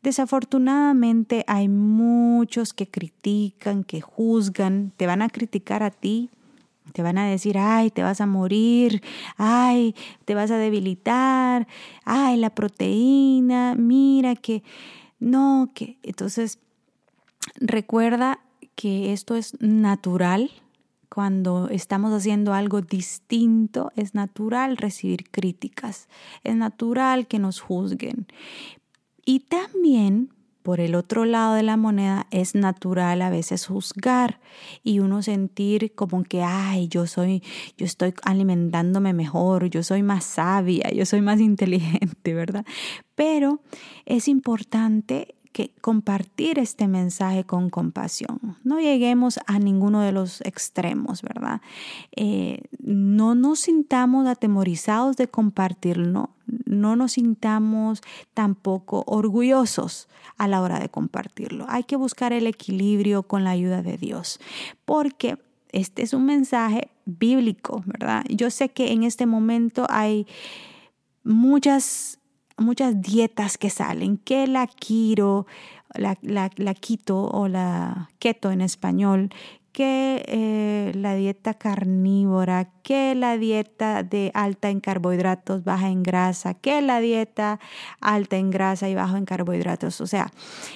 Desafortunadamente 0.03 1.43
hay 1.47 1.67
muchos 1.67 2.73
que 2.73 2.87
critican, 2.87 3.83
que 3.83 4.01
juzgan, 4.01 4.93
te 4.97 5.07
van 5.07 5.23
a 5.23 5.29
criticar 5.29 5.81
a 5.81 5.89
ti 5.89 6.29
te 6.93 7.01
van 7.01 7.17
a 7.17 7.27
decir, 7.27 7.57
ay, 7.57 7.89
te 7.89 8.03
vas 8.03 8.21
a 8.21 8.25
morir, 8.25 9.01
ay, 9.37 9.95
te 10.25 10.35
vas 10.35 10.51
a 10.51 10.57
debilitar, 10.57 11.67
ay, 12.03 12.37
la 12.37 12.49
proteína, 12.49 13.75
mira 13.75 14.35
que, 14.35 14.63
no, 15.19 15.71
que. 15.73 15.97
Entonces, 16.03 16.59
recuerda 17.55 18.39
que 18.75 19.13
esto 19.13 19.35
es 19.35 19.59
natural. 19.61 20.51
Cuando 21.09 21.69
estamos 21.69 22.11
haciendo 22.11 22.53
algo 22.53 22.81
distinto, 22.81 23.91
es 23.95 24.15
natural 24.15 24.75
recibir 24.75 25.29
críticas, 25.31 26.09
es 26.43 26.55
natural 26.55 27.27
que 27.27 27.39
nos 27.39 27.61
juzguen. 27.61 28.27
Y 29.23 29.41
también 29.41 30.34
por 30.65 30.79
el 30.79 30.95
otro 30.95 31.25
lado 31.25 31.53
de 31.53 31.61
la 31.61 31.77
moneda 31.77 32.25
es 32.31 32.55
natural 32.55 33.21
a 33.21 33.29
veces 33.29 33.67
juzgar 33.67 34.39
y 34.83 34.97
uno 34.97 35.21
sentir 35.21 35.93
como 35.93 36.23
que, 36.23 36.41
ay, 36.41 36.87
yo 36.87 37.05
soy, 37.05 37.43
yo 37.77 37.85
estoy 37.85 38.15
alimentándome 38.23 39.13
mejor, 39.13 39.69
yo 39.69 39.83
soy 39.83 40.01
más 40.01 40.23
sabia, 40.23 40.89
yo 40.89 41.05
soy 41.05 41.21
más 41.21 41.39
inteligente, 41.51 42.33
¿verdad? 42.33 42.65
Pero 43.13 43.61
es 44.07 44.27
importante 44.27 45.34
que 45.55 45.71
compartir 45.79 46.59
este 46.59 46.85
mensaje 46.85 47.45
con 47.45 47.69
compasión. 47.69 48.57
No 48.65 48.81
lleguemos 48.81 49.39
a 49.47 49.57
ninguno 49.57 50.01
de 50.01 50.11
los 50.11 50.41
extremos, 50.41 51.21
¿verdad? 51.21 51.61
Eh, 52.13 52.63
no 52.79 53.35
nos 53.35 53.61
sintamos 53.61 54.27
atemorizados 54.27 55.15
de 55.15 55.29
compartirlo, 55.29 56.31
no 56.65 56.97
nos 56.97 57.13
sintamos 57.13 58.01
tampoco 58.33 59.05
orgullosos 59.07 60.09
a 60.35 60.49
la 60.49 60.61
hora 60.61 60.77
de 60.77 60.89
compartirlo. 60.89 61.65
Hay 61.69 61.85
que 61.85 61.95
buscar 61.95 62.33
el 62.33 62.47
equilibrio 62.47 63.23
con 63.23 63.45
la 63.45 63.51
ayuda 63.51 63.81
de 63.81 63.97
Dios, 63.97 64.41
porque 64.83 65.37
este 65.71 66.03
es 66.03 66.13
un 66.13 66.25
mensaje 66.25 66.89
bíblico, 67.05 67.81
¿verdad? 67.85 68.25
Yo 68.27 68.49
sé 68.49 68.67
que 68.67 68.91
en 68.91 69.03
este 69.03 69.25
momento 69.25 69.87
hay 69.89 70.27
muchas 71.23 72.19
muchas 72.57 73.01
dietas 73.01 73.57
que 73.57 73.69
salen, 73.69 74.17
que 74.17 74.47
la 74.47 74.67
quiro, 74.67 75.45
la, 75.93 76.17
la, 76.21 76.51
la 76.55 76.73
quito 76.73 77.25
o 77.25 77.47
la 77.47 78.09
keto 78.19 78.51
en 78.51 78.61
español, 78.61 79.29
que 79.75 80.23
eh, 80.29 80.93
la 80.95 81.15
dieta 81.15 81.53
carnívora, 81.53 82.69
que 82.81 83.13
la 83.13 83.37
dieta 83.37 84.03
de 84.03 84.31
alta 84.33 84.69
en 84.69 84.79
carbohidratos, 84.79 85.65
baja 85.65 85.89
en 85.89 86.01
grasa, 86.01 86.53
que 86.53 86.81
la 86.81 87.01
dieta 87.01 87.59
alta 87.99 88.37
en 88.37 88.51
grasa 88.51 88.87
y 88.87 88.95
baja 88.95 89.17
en 89.17 89.25
carbohidratos. 89.25 89.99
O 89.99 90.07
sea, 90.07 90.31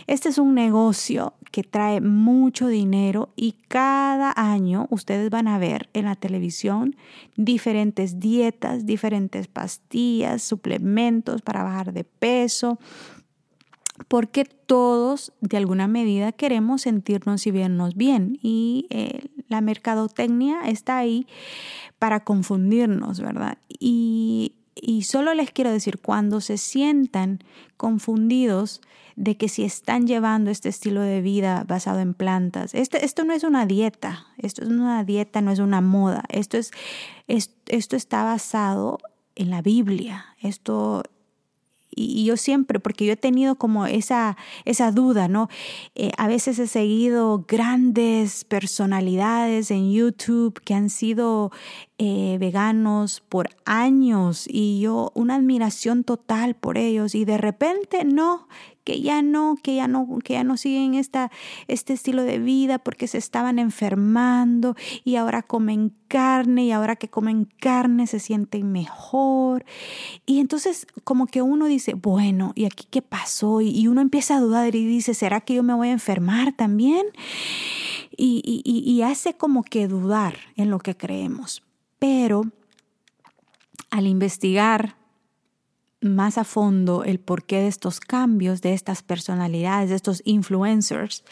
este 0.08 0.27
es 0.27 0.38
un 0.38 0.53
negocio 0.53 1.36
que 1.50 1.63
trae 1.63 2.01
mucho 2.01 2.68
dinero 2.68 3.29
y 3.38 3.53
cada 3.70 4.34
año 4.36 4.88
ustedes 4.89 5.29
van 5.29 5.48
a 5.48 5.60
ver 5.60 5.89
en 5.94 6.03
la 6.03 6.18
televisión 6.18 6.98
diferentes 7.38 8.20
dietas, 8.20 8.86
diferentes 8.86 9.48
pastillas, 9.48 10.44
suplementos 10.44 11.41
para 11.41 11.63
bajar 11.63 11.94
de 11.94 12.03
peso, 12.03 12.79
porque 14.08 14.46
todos 14.46 15.34
de 15.41 15.58
alguna 15.58 15.88
medida 15.88 16.32
queremos 16.32 16.84
sentirnos 16.84 17.46
y 17.48 17.51
vernos 17.51 17.96
bien 17.96 18.39
y 18.41 18.88
eh, 18.89 19.29
la 19.48 19.62
mercadotecnia 19.62 20.62
está 20.65 20.98
ahí 20.98 21.27
para 21.98 22.24
confundirnos, 22.24 23.20
¿verdad? 23.20 23.58
Y, 23.68 24.56
solo 25.03 25.34
les 25.34 25.51
quiero 25.51 25.72
decir, 25.72 26.00
cuando 26.00 26.39
se 26.39 26.58
sientan 26.58 27.39
confundidos 27.75 28.82
de 29.18 29.36
que 29.36 29.50
si 29.50 29.63
están 29.65 30.08
llevando 30.08 30.51
este 30.51 30.70
estilo 30.70 31.01
de 31.01 31.22
vida 31.22 31.65
basado 31.68 32.00
en 32.00 32.13
plantas, 32.13 32.74
esto, 32.74 32.98
esto 32.98 33.25
no 33.25 33.34
es 33.34 33.44
una 33.44 33.65
dieta, 33.65 34.27
esto 34.38 34.62
es 34.63 34.70
una 34.70 35.03
dieta, 35.03 35.41
no 35.41 35.51
es 35.51 35.60
una 35.60 35.82
moda, 35.82 36.24
esto, 36.29 36.58
es, 36.58 36.72
esto 37.27 37.96
está 37.98 38.24
basado 38.24 39.00
en 39.36 39.50
la 39.50 39.62
Biblia, 39.62 40.27
esto 40.41 41.03
y, 41.96 42.25
yo 42.25 42.38
siempre, 42.38 42.79
porque 42.79 43.05
yo 43.05 43.13
he 43.13 43.17
tenido 43.17 43.55
como 43.55 43.86
esa, 43.86 44.38
esa 44.65 44.91
duda, 44.91 45.27
¿no? 45.27 45.50
Eh, 45.96 46.12
a 46.17 46.27
veces 46.27 46.60
he 46.60 46.67
seguido 46.67 47.46
grandes 47.48 48.43
personalidades 48.46 49.72
en 49.72 49.91
YouTube 49.91 50.60
que 50.63 50.74
han 50.74 50.89
sido 50.89 51.51
eh, 52.01 52.38
veganos 52.39 53.20
por 53.27 53.50
años 53.65 54.46
y 54.48 54.79
yo 54.79 55.12
una 55.15 55.36
admiración 55.36 56.06
total 56.06 56.56
por 56.56 56.77
ellos 56.77 57.13
y 57.13 57.25
de 57.25 57.38
repente 57.38 58.06
no, 58.06 58.48
que 58.86 59.01
ya 59.01 59.22
no, 59.22 59.58
que 59.62 59.75
ya 59.75 59.89
no, 59.89 60.08
que 60.24 60.36
ya 60.36 60.46
no 60.46 60.56
siguen 60.56 60.94
esta, 60.94 61.29
este 61.68 61.91
estilo 61.91 62.24
de 62.24 62.39
vida 62.39 62.79
porque 62.79 63.06
se 63.08 63.18
estaban 63.18 63.60
enfermando 63.60 64.77
y 65.03 65.18
ahora 65.18 65.41
comen 65.41 65.94
carne 66.08 66.63
y 66.63 66.72
ahora 66.72 66.96
que 66.96 67.10
comen 67.10 67.50
carne 67.60 68.08
se 68.08 68.22
sienten 68.22 68.72
mejor. 68.72 69.65
Y 70.25 70.39
entonces 70.39 70.88
como 71.03 71.27
que 71.27 71.41
uno 71.41 71.65
dice, 71.65 71.96
bueno, 71.96 72.53
¿y 72.56 72.63
aquí 72.63 72.88
qué 72.89 73.01
pasó? 73.01 73.60
Y, 73.60 73.89
uno 73.89 74.00
empieza 74.00 74.38
a 74.38 74.39
dudar 74.39 74.74
y 74.74 74.86
dice, 74.86 75.13
¿será 75.13 75.41
que 75.41 75.56
yo 75.56 75.63
me 75.63 75.74
voy 75.74 75.89
a 75.89 75.91
enfermar 75.91 76.53
también? 76.53 77.06
Y, 78.15 78.63
y 78.63 79.01
hace 79.01 79.34
como 79.34 79.63
que 79.63 79.89
dudar 79.89 80.36
en 80.56 80.70
lo 80.70 80.79
que 80.79 80.96
creemos. 80.96 81.62
Pero 82.00 82.44
al 83.91 84.08
investigar 84.08 84.96
más 86.01 86.38
a 86.38 86.44
fondo 86.46 87.03
el 87.03 87.20
porqué 87.20 87.58
de 87.58 87.68
estos 87.68 88.00
cambios, 88.00 88.62
de 88.62 88.74
estas 88.74 89.03
personalidades, 89.03 89.89
de 89.89 89.96
estos 89.96 90.22
influencers, 90.25 91.24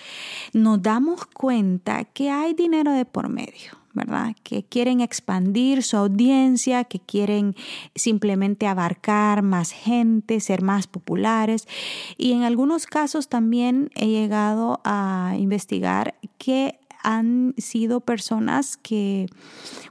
nos 0.54 0.82
damos 0.82 1.26
cuenta 1.26 2.04
que 2.04 2.30
hay 2.30 2.54
dinero 2.54 2.92
de 2.92 3.06
por 3.06 3.30
medio. 3.30 3.78
¿verdad? 3.98 4.36
Que 4.44 4.64
quieren 4.64 5.02
expandir 5.02 5.82
su 5.82 5.98
audiencia, 5.98 6.84
que 6.84 7.00
quieren 7.00 7.56
simplemente 7.96 8.68
abarcar 8.68 9.42
más 9.42 9.72
gente, 9.72 10.40
ser 10.40 10.62
más 10.62 10.86
populares. 10.86 11.68
Y 12.16 12.34
en 12.34 12.44
algunos 12.44 12.86
casos 12.86 13.28
también 13.28 13.90
he 13.96 14.08
llegado 14.08 14.82
a 14.84 15.34
investigar 15.40 16.14
que 16.38 16.80
han 17.04 17.54
sido 17.58 18.02
personas 18.02 18.78
que 18.78 19.28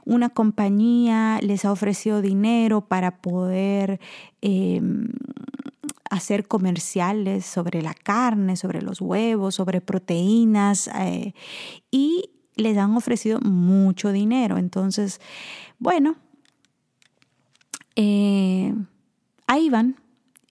una 0.05 0.29
compañía 0.29 1.39
les 1.41 1.65
ha 1.65 1.71
ofrecido 1.71 2.21
dinero 2.21 2.81
para 2.81 3.21
poder 3.21 3.99
em, 4.41 5.09
hacer 6.09 6.47
comerciales 6.47 7.45
sobre 7.45 7.81
la 7.81 7.93
carne, 7.93 8.55
sobre 8.55 8.81
los 8.81 9.01
huevos, 9.01 9.55
sobre 9.55 9.81
proteínas 9.81 10.89
eh, 10.99 11.33
y 11.91 12.31
les 12.55 12.77
han 12.77 12.95
ofrecido 12.95 13.39
mucho 13.41 14.11
dinero. 14.11 14.57
Entonces, 14.57 15.21
bueno, 15.79 16.15
eh, 17.95 18.73
ahí 19.47 19.69
van 19.69 19.95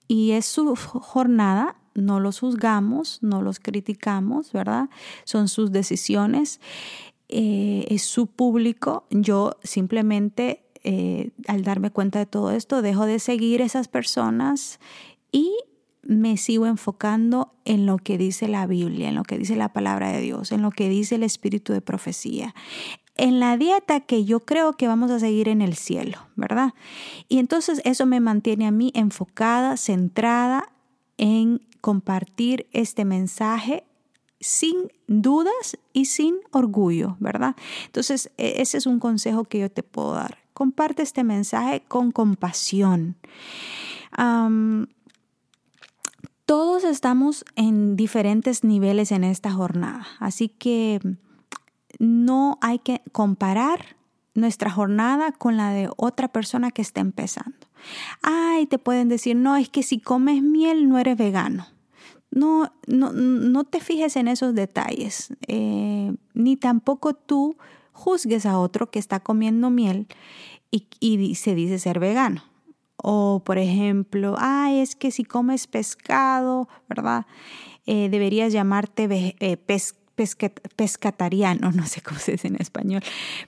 y 0.07 0.31
es 0.31 0.45
su 0.45 0.75
jornada 0.75 1.75
no 1.97 2.19
los 2.19 2.39
juzgamos, 2.39 3.19
no 3.21 3.41
los 3.41 3.59
criticamos, 3.59 4.53
¿verdad? 4.53 4.89
Son 5.25 5.49
sus 5.49 5.71
decisiones, 5.71 6.61
eh, 7.29 7.85
es 7.89 8.03
su 8.03 8.27
público. 8.27 9.05
Yo 9.09 9.57
simplemente, 9.63 10.63
eh, 10.83 11.31
al 11.47 11.63
darme 11.63 11.91
cuenta 11.91 12.19
de 12.19 12.25
todo 12.25 12.51
esto, 12.51 12.81
dejo 12.81 13.05
de 13.05 13.19
seguir 13.19 13.61
esas 13.61 13.87
personas 13.87 14.79
y 15.31 15.51
me 16.03 16.37
sigo 16.37 16.67
enfocando 16.67 17.53
en 17.65 17.85
lo 17.85 17.97
que 17.97 18.17
dice 18.17 18.47
la 18.47 18.65
Biblia, 18.65 19.09
en 19.09 19.15
lo 19.15 19.23
que 19.23 19.37
dice 19.37 19.57
la 19.57 19.73
palabra 19.73 20.11
de 20.11 20.21
Dios, 20.21 20.53
en 20.53 20.61
lo 20.61 20.71
que 20.71 20.87
dice 20.87 21.15
el 21.15 21.23
espíritu 21.23 21.73
de 21.73 21.81
profecía, 21.81 22.55
en 23.17 23.39
la 23.39 23.57
dieta 23.57 23.99
que 23.99 24.23
yo 24.23 24.41
creo 24.41 24.73
que 24.73 24.87
vamos 24.87 25.11
a 25.11 25.19
seguir 25.19 25.49
en 25.49 25.61
el 25.61 25.75
cielo, 25.75 26.17
¿verdad? 26.35 26.73
Y 27.27 27.39
entonces 27.39 27.81
eso 27.83 28.05
me 28.05 28.19
mantiene 28.19 28.67
a 28.67 28.71
mí 28.71 28.91
enfocada, 28.95 29.75
centrada 29.75 30.71
en 31.17 31.66
compartir 31.81 32.67
este 32.71 33.05
mensaje 33.05 33.83
sin 34.39 34.91
dudas 35.07 35.77
y 35.93 36.05
sin 36.05 36.35
orgullo, 36.51 37.17
¿verdad? 37.19 37.55
Entonces, 37.85 38.31
e, 38.37 38.61
ese 38.61 38.77
es 38.77 38.85
un 38.85 38.99
consejo 38.99 39.45
que 39.45 39.59
yo 39.59 39.71
te 39.71 39.83
puedo 39.83 40.13
dar. 40.13 40.37
Comparte 40.53 41.03
este 41.03 41.23
mensaje 41.23 41.83
con 41.87 42.11
compasión. 42.11 43.15
todos 46.45 46.85
estamos 46.85 47.45
en 47.55 47.95
diferentes 47.95 48.63
niveles 48.63 49.11
en 49.11 49.23
esta 49.23 49.51
jornada, 49.51 50.07
así 50.19 50.47
que 50.47 50.99
no 51.99 52.57
hay 52.61 52.79
que 52.79 53.01
comparar 53.11 53.97
nuestra 54.37 54.69
jornada 54.69 55.31
con 55.31 55.57
la 55.57 55.71
de 55.71 55.89
otra 55.97 56.27
persona 56.27 56.69
que 56.71 56.83
está 56.83 57.01
empezando. 57.01 57.57
Ay, 58.21 58.67
te 58.67 58.77
pueden 58.77 59.09
decir, 59.09 59.35
no, 59.35 59.57
es 59.57 59.67
que 59.67 59.81
si 59.81 59.99
comes 59.99 60.43
miel 60.43 60.87
no 60.87 60.99
eres 60.99 61.17
vegano. 61.17 61.67
No, 62.29 62.71
no, 62.85 63.13
no 63.13 63.63
te 63.63 63.79
fijes 63.79 64.15
en 64.15 64.27
esos 64.27 64.53
detalles, 64.53 65.33
eh, 65.47 66.13
ni 66.33 66.57
tampoco 66.57 67.13
tú 67.13 67.55
juzgues 67.93 68.45
a 68.45 68.59
otro 68.59 68.91
que 68.91 68.99
está 68.99 69.21
comiendo 69.21 69.69
miel 69.69 70.07
y, 70.69 71.35
se 71.35 71.55
dice 71.55 71.79
ser 71.79 71.99
vegano. 71.99 72.43
O, 72.97 73.41
por 73.43 73.57
ejemplo, 73.57 74.35
ay, 74.37 74.79
es 74.79 74.95
que 74.95 75.09
si 75.11 75.23
comes 75.23 75.65
pescado, 75.67 76.67
¿verdad? 76.89 77.25
Eh, 77.85 78.09
deberías 78.09 78.51
llamarte 78.51 79.35
eh, 79.39 79.57
pescatariano, 80.75 81.71
no 81.75 81.85
sé 81.85 82.01
cómo 82.01 82.19
se 82.19 82.33
dice 82.33 82.47
en 82.47 82.57
español, 82.57 83.01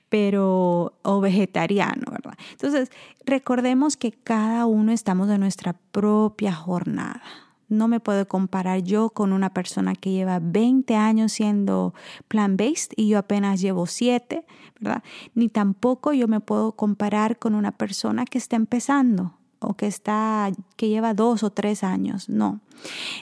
pero 0.07 0.93
o 1.01 1.19
vegetariano, 1.19 2.03
¿verdad? 2.11 2.37
Entonces, 2.51 2.91
recordemos 3.25 3.97
que 3.97 4.11
cada 4.11 4.65
uno 4.65 4.91
estamos 4.91 5.29
en 5.29 5.41
nuestra 5.41 5.73
propia 5.73 6.53
jornada. 6.53 7.21
No 7.67 7.87
me 7.87 7.99
puedo 7.99 8.27
comparar 8.27 8.81
yo 8.81 9.11
con 9.11 9.31
una 9.31 9.53
persona 9.53 9.93
que 9.93 10.11
lleva 10.11 10.39
20 10.41 10.95
años 10.95 11.33
siendo 11.33 11.93
plant-based 12.27 12.93
y 12.95 13.09
yo 13.09 13.19
apenas 13.19 13.61
llevo 13.61 13.85
7, 13.85 14.43
¿verdad? 14.79 15.03
Ni 15.35 15.49
tampoco 15.49 16.13
yo 16.13 16.27
me 16.27 16.39
puedo 16.39 16.71
comparar 16.71 17.37
con 17.37 17.53
una 17.53 17.71
persona 17.71 18.25
que 18.25 18.39
está 18.39 18.55
empezando 18.55 19.33
o 19.59 19.75
que 19.75 19.85
está 19.85 20.51
que 20.77 20.87
lleva 20.87 21.13
dos 21.13 21.43
o 21.43 21.51
tres 21.51 21.83
años, 21.83 22.27
no. 22.27 22.59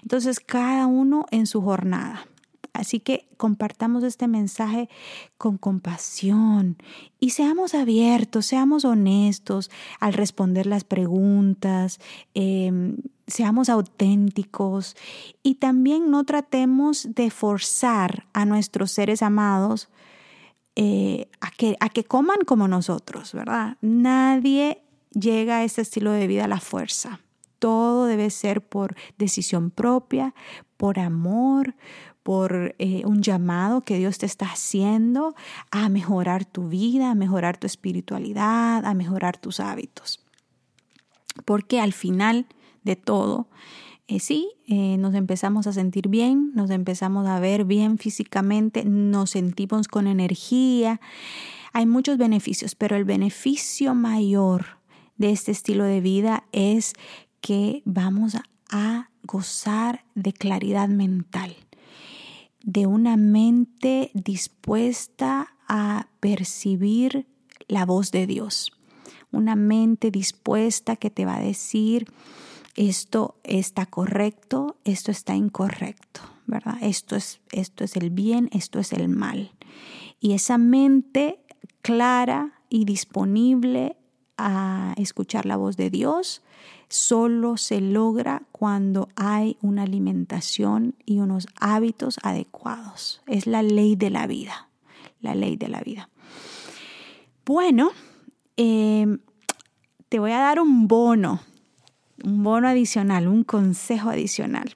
Entonces 0.02 0.40
cada 0.40 0.88
uno 0.88 1.26
en 1.32 1.46
su 1.46 1.62
jornada. 1.62 2.26
Así 2.74 3.00
que 3.00 3.28
compartamos 3.38 4.04
este 4.04 4.28
mensaje 4.28 4.90
con 5.38 5.58
compasión 5.58 6.78
y 7.20 7.32
seamos 7.32 7.74
abiertos, 7.74 8.46
seamos 8.46 8.86
honestos 8.86 9.70
al 10.00 10.14
responder 10.14 10.66
las 10.66 10.84
preguntas, 10.84 12.00
em, 12.34 12.98
seamos 13.28 13.70
auténticos 13.70 14.96
y 15.44 15.56
también 15.56 16.10
no 16.10 16.24
tratemos 16.24 17.16
de 17.16 17.30
forzar 17.30 18.26
a 18.34 18.46
nuestros 18.46 18.92
seres 18.92 19.22
amados 19.22 19.90
eh, 20.76 21.28
a, 21.42 21.50
que, 21.50 21.76
a 21.80 21.90
que 21.90 22.04
coman 22.04 22.38
como 22.46 22.68
nosotros, 22.68 23.34
¿verdad? 23.34 23.78
Nadie 23.82 24.84
llega 25.12 25.58
a 25.58 25.64
ese 25.64 25.82
estilo 25.82 26.12
de 26.12 26.28
vida 26.28 26.46
a 26.46 26.48
la 26.48 26.60
fuerza. 26.60 27.20
Todo 27.60 28.06
debe 28.06 28.30
ser 28.30 28.62
por 28.62 28.96
decisión 29.18 29.72
propia, 29.72 30.36
por 30.78 31.00
amor, 31.00 31.74
por 32.28 32.76
eh, 32.78 33.04
un 33.06 33.22
llamado 33.22 33.86
que 33.86 33.98
Dios 33.98 34.18
te 34.18 34.26
está 34.26 34.48
haciendo 34.48 35.34
a 35.72 35.88
mejorar 35.88 36.44
tu 36.44 36.68
vida, 36.68 37.12
a 37.12 37.16
mejorar 37.16 37.56
tu 37.56 37.68
espiritualidad, 37.68 38.86
a 38.86 38.94
mejorar 38.94 39.38
tus 39.38 39.62
hábitos. 39.62 40.20
Porque 41.46 41.80
al 41.80 41.94
final 41.94 42.46
de 42.84 42.98
todo, 42.98 43.48
eh, 44.10 44.20
sí, 44.20 44.50
eh, 44.68 44.98
nos 44.98 45.16
empezamos 45.16 45.68
a 45.68 45.72
sentir 45.72 46.10
bien, 46.10 46.52
nos 46.54 46.70
empezamos 46.70 47.26
a 47.28 47.40
ver 47.40 47.64
bien 47.64 47.98
físicamente, 47.98 48.84
nos 48.84 49.30
sentimos 49.30 49.88
con 49.88 50.06
energía. 50.06 51.00
Hay 51.72 51.86
muchos 51.86 52.18
beneficios, 52.18 52.76
pero 52.76 52.98
el 52.98 53.06
beneficio 53.06 53.96
mayor 53.96 54.66
de 55.16 55.30
este 55.30 55.54
estilo 55.54 55.86
de 55.86 56.02
vida 56.02 56.44
es 56.52 56.92
que 57.40 57.84
vamos 57.86 58.36
a 58.70 59.12
gozar 59.24 60.04
de 60.14 60.34
claridad 60.34 60.90
mental 60.90 61.56
de 62.64 62.88
una 62.88 63.18
mente 63.18 64.12
dispuesta 64.14 65.56
a 65.68 66.08
percibir 66.20 67.28
la 67.68 67.86
voz 67.86 68.12
de 68.12 68.28
Dios. 68.28 68.72
Una 69.32 69.56
mente 69.56 70.12
dispuesta 70.12 70.96
que 70.96 71.10
te 71.10 71.26
va 71.26 71.38
a 71.38 71.42
decir, 71.42 72.08
esto 72.76 73.36
está 73.44 73.86
correcto, 73.86 74.78
esto 74.84 75.12
está 75.12 75.36
incorrecto, 75.36 76.22
¿verdad? 76.46 76.78
Esto 76.82 77.16
es, 77.16 77.42
esto 77.52 77.84
es 77.84 77.96
el 77.96 78.10
bien, 78.10 78.50
esto 78.54 78.80
es 78.80 78.94
el 78.94 79.10
mal. 79.10 79.52
Y 80.20 80.34
esa 80.34 80.58
mente 80.58 81.40
clara 81.82 82.62
y 82.70 82.86
disponible 82.86 83.98
a 84.38 84.94
escuchar 84.98 85.46
la 85.46 85.58
voz 85.58 85.78
de 85.78 85.90
Dios 85.90 86.42
solo 86.90 87.58
se 87.58 87.82
logra 87.82 88.44
cuando 88.52 89.10
hay 89.16 89.58
una 89.62 89.84
alimentación 89.84 90.96
y 91.06 91.20
unos 91.20 91.48
hábitos 91.60 92.18
adecuados. 92.24 93.22
Es 93.28 93.48
la 93.48 93.62
ley 93.62 93.96
de 93.96 94.10
la 94.10 94.28
vida, 94.28 94.70
la 95.22 95.36
ley 95.36 95.58
de 95.58 95.68
la 95.68 95.82
vida. 95.82 96.10
Bueno, 97.46 97.92
em, 98.56 99.20
te 100.10 100.20
voy 100.20 100.32
a 100.32 100.40
dar 100.40 100.60
un 100.60 100.88
bono, 100.88 101.42
un 102.24 102.44
bono 102.44 102.68
adicional, 102.68 103.28
un 103.28 103.44
consejo 103.44 104.10
adicional. 104.10 104.76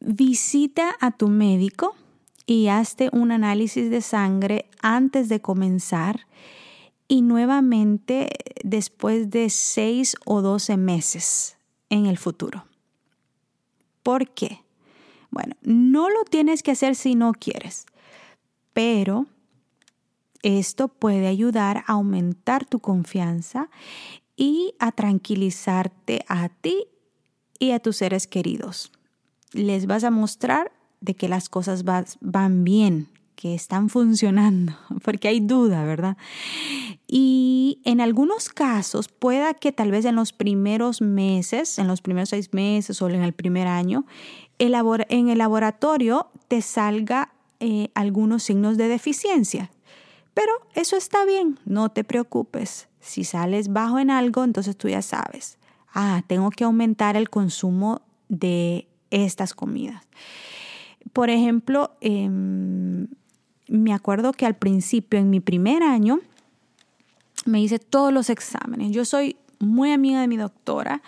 Visita 0.00 0.96
a 1.00 1.10
tu 1.10 1.28
médico 1.28 1.94
y 2.46 2.68
hazte 2.68 3.10
un 3.12 3.32
análisis 3.32 3.90
de 3.90 4.00
sangre 4.00 4.66
antes 4.82 5.28
de 5.28 5.40
comenzar 5.40 6.26
y 7.10 7.22
nuevamente 7.22 8.30
después 8.62 9.30
de 9.30 9.50
seis 9.50 10.14
o 10.24 10.42
doce 10.42 10.76
meses 10.76 11.56
en 11.88 12.06
el 12.06 12.16
futuro. 12.16 12.66
¿Por 14.04 14.30
qué? 14.30 14.60
Bueno, 15.32 15.56
no 15.62 16.08
lo 16.08 16.22
tienes 16.22 16.62
que 16.62 16.70
hacer 16.70 16.94
si 16.94 17.16
no 17.16 17.32
quieres, 17.32 17.86
pero 18.72 19.26
esto 20.44 20.86
puede 20.86 21.26
ayudar 21.26 21.78
a 21.78 21.94
aumentar 21.94 22.64
tu 22.64 22.78
confianza 22.78 23.70
y 24.36 24.74
a 24.78 24.92
tranquilizarte 24.92 26.24
a 26.28 26.48
ti 26.48 26.86
y 27.58 27.72
a 27.72 27.80
tus 27.80 27.96
seres 27.96 28.28
queridos. 28.28 28.92
Les 29.52 29.86
vas 29.86 30.04
a 30.04 30.12
mostrar 30.12 30.70
de 31.00 31.14
que 31.14 31.28
las 31.28 31.48
cosas 31.48 31.82
van 32.20 32.62
bien, 32.62 33.08
que 33.40 33.54
están 33.54 33.88
funcionando, 33.88 34.74
porque 35.02 35.28
hay 35.28 35.40
duda, 35.40 35.84
¿verdad? 35.84 36.16
Y 37.06 37.80
en 37.84 38.00
algunos 38.00 38.50
casos 38.50 39.08
pueda 39.08 39.54
que 39.54 39.72
tal 39.72 39.90
vez 39.90 40.04
en 40.04 40.16
los 40.16 40.32
primeros 40.32 41.00
meses, 41.00 41.78
en 41.78 41.88
los 41.88 42.02
primeros 42.02 42.28
seis 42.28 42.52
meses 42.52 43.00
o 43.00 43.08
en 43.08 43.22
el 43.22 43.32
primer 43.32 43.66
año, 43.66 44.04
en 44.58 45.28
el 45.30 45.38
laboratorio 45.38 46.28
te 46.48 46.60
salga 46.60 47.32
eh, 47.60 47.88
algunos 47.94 48.42
signos 48.42 48.76
de 48.76 48.88
deficiencia. 48.88 49.70
Pero 50.34 50.52
eso 50.74 50.96
está 50.96 51.24
bien, 51.24 51.58
no 51.64 51.88
te 51.88 52.04
preocupes. 52.04 52.88
Si 53.00 53.24
sales 53.24 53.72
bajo 53.72 53.98
en 53.98 54.10
algo, 54.10 54.44
entonces 54.44 54.76
tú 54.76 54.88
ya 54.88 55.00
sabes, 55.00 55.58
ah, 55.94 56.22
tengo 56.26 56.50
que 56.50 56.64
aumentar 56.64 57.16
el 57.16 57.30
consumo 57.30 58.02
de 58.28 58.86
estas 59.10 59.54
comidas. 59.54 60.02
Por 61.14 61.30
ejemplo, 61.30 61.96
em, 62.00 63.08
me 63.70 63.94
acuerdo 63.94 64.32
que 64.32 64.46
al 64.46 64.56
principio, 64.56 65.18
en 65.18 65.30
mi 65.30 65.40
primer 65.40 65.82
año, 65.82 66.20
me 67.46 67.62
hice 67.62 67.78
todos 67.78 68.12
los 68.12 68.28
exámenes. 68.28 68.90
Yo 68.90 69.04
soy 69.04 69.36
muy 69.60 69.92
amiga 69.92 70.20
de 70.20 70.28
mi 70.28 70.36
doctora 70.36 71.02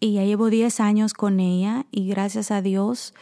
y 0.00 0.14
ya 0.14 0.24
llevo 0.24 0.50
10 0.50 0.80
años 0.80 1.14
con 1.14 1.38
ella 1.38 1.86
y 1.92 2.08
gracias 2.08 2.50
a 2.50 2.60
Dios, 2.60 3.14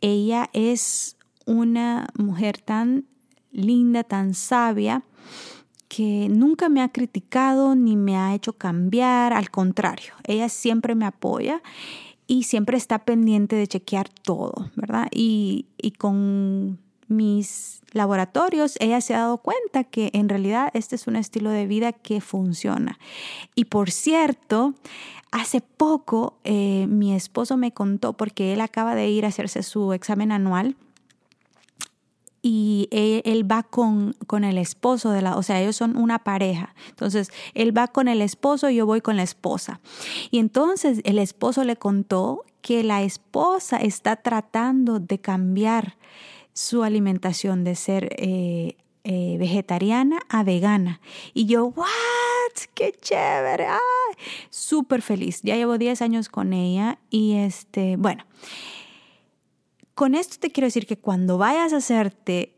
ella 0.00 0.48
es 0.52 1.16
una 1.46 2.08
mujer 2.16 2.58
tan 2.58 3.06
linda, 3.50 4.04
tan 4.04 4.34
sabia, 4.34 5.02
que 5.88 6.28
nunca 6.30 6.68
me 6.68 6.82
ha 6.82 6.90
criticado 6.90 7.74
ni 7.74 7.96
me 7.96 8.16
ha 8.16 8.34
hecho 8.34 8.52
cambiar, 8.52 9.32
al 9.32 9.50
contrario, 9.50 10.12
ella 10.24 10.48
siempre 10.48 10.94
me 10.94 11.06
apoya 11.06 11.62
y 12.28 12.44
siempre 12.44 12.76
está 12.76 13.00
pendiente 13.00 13.56
de 13.56 13.66
chequear 13.66 14.08
todo, 14.08 14.70
¿verdad? 14.76 15.08
Y, 15.10 15.66
con 15.98 16.78
mis 17.08 17.80
laboratorios, 17.92 18.76
ella 18.80 19.00
se 19.00 19.14
ha 19.14 19.20
dado 19.20 19.38
cuenta 19.38 19.84
que 19.84 20.10
en 20.12 20.28
realidad 20.28 20.70
este 20.74 20.96
es 20.96 21.06
un 21.06 21.16
estilo 21.16 21.50
de 21.50 21.66
vida 21.66 21.92
que 21.92 22.20
funciona. 22.20 22.98
Y 23.54 23.66
por 23.66 23.90
cierto, 23.90 24.74
hace 25.30 25.60
poco 25.60 26.38
eh, 26.44 26.86
mi 26.88 27.14
esposo 27.14 27.56
me 27.56 27.72
contó, 27.72 28.12
porque 28.12 28.52
él 28.52 28.60
acaba 28.60 28.94
de 28.94 29.08
ir 29.08 29.24
a 29.24 29.28
hacerse 29.28 29.62
su 29.62 29.92
examen 29.92 30.32
anual, 30.32 30.76
y 32.40 32.88
él, 32.92 33.50
va 33.50 33.64
con, 33.64 34.14
con, 34.26 34.44
el 34.44 34.58
esposo 34.58 35.10
de 35.10 35.22
la, 35.22 35.36
o 35.36 35.42
sea, 35.42 35.60
ellos 35.60 35.76
son 35.76 35.96
una 35.96 36.20
pareja. 36.20 36.74
Entonces, 36.88 37.30
él 37.54 37.76
va 37.76 37.88
con 37.88 38.06
el 38.06 38.22
esposo 38.22 38.70
y 38.70 38.76
yo 38.76 38.86
voy 38.86 39.00
con 39.00 39.16
la 39.16 39.24
esposa. 39.24 39.80
Y 40.30 40.38
entonces 40.38 41.00
el 41.04 41.18
esposo 41.18 41.64
le 41.64 41.76
contó 41.76 42.44
que 42.62 42.84
la 42.84 43.02
esposa 43.02 43.78
está 43.78 44.16
tratando 44.16 45.00
de 45.00 45.18
cambiar 45.18 45.96
su 46.58 46.82
alimentación 46.82 47.62
de 47.62 47.76
ser 47.76 48.08
eh, 48.18 48.76
eh, 49.04 49.36
vegetariana 49.38 50.18
a 50.28 50.42
vegana. 50.42 51.00
Y 51.32 51.46
yo, 51.46 51.66
¿what? 51.66 51.86
¡Qué 52.74 52.92
chévere! 53.00 53.68
Súper 54.50 55.00
feliz. 55.00 55.40
Ya 55.44 55.54
llevo 55.54 55.78
10 55.78 56.02
años 56.02 56.28
con 56.28 56.52
ella 56.52 56.98
y 57.10 57.34
este, 57.34 57.94
bueno. 57.96 58.24
Con 59.94 60.16
esto 60.16 60.38
te 60.40 60.50
quiero 60.50 60.66
decir 60.66 60.88
que 60.88 60.98
cuando 60.98 61.38
vayas 61.38 61.72
a 61.72 61.76
hacerte 61.76 62.56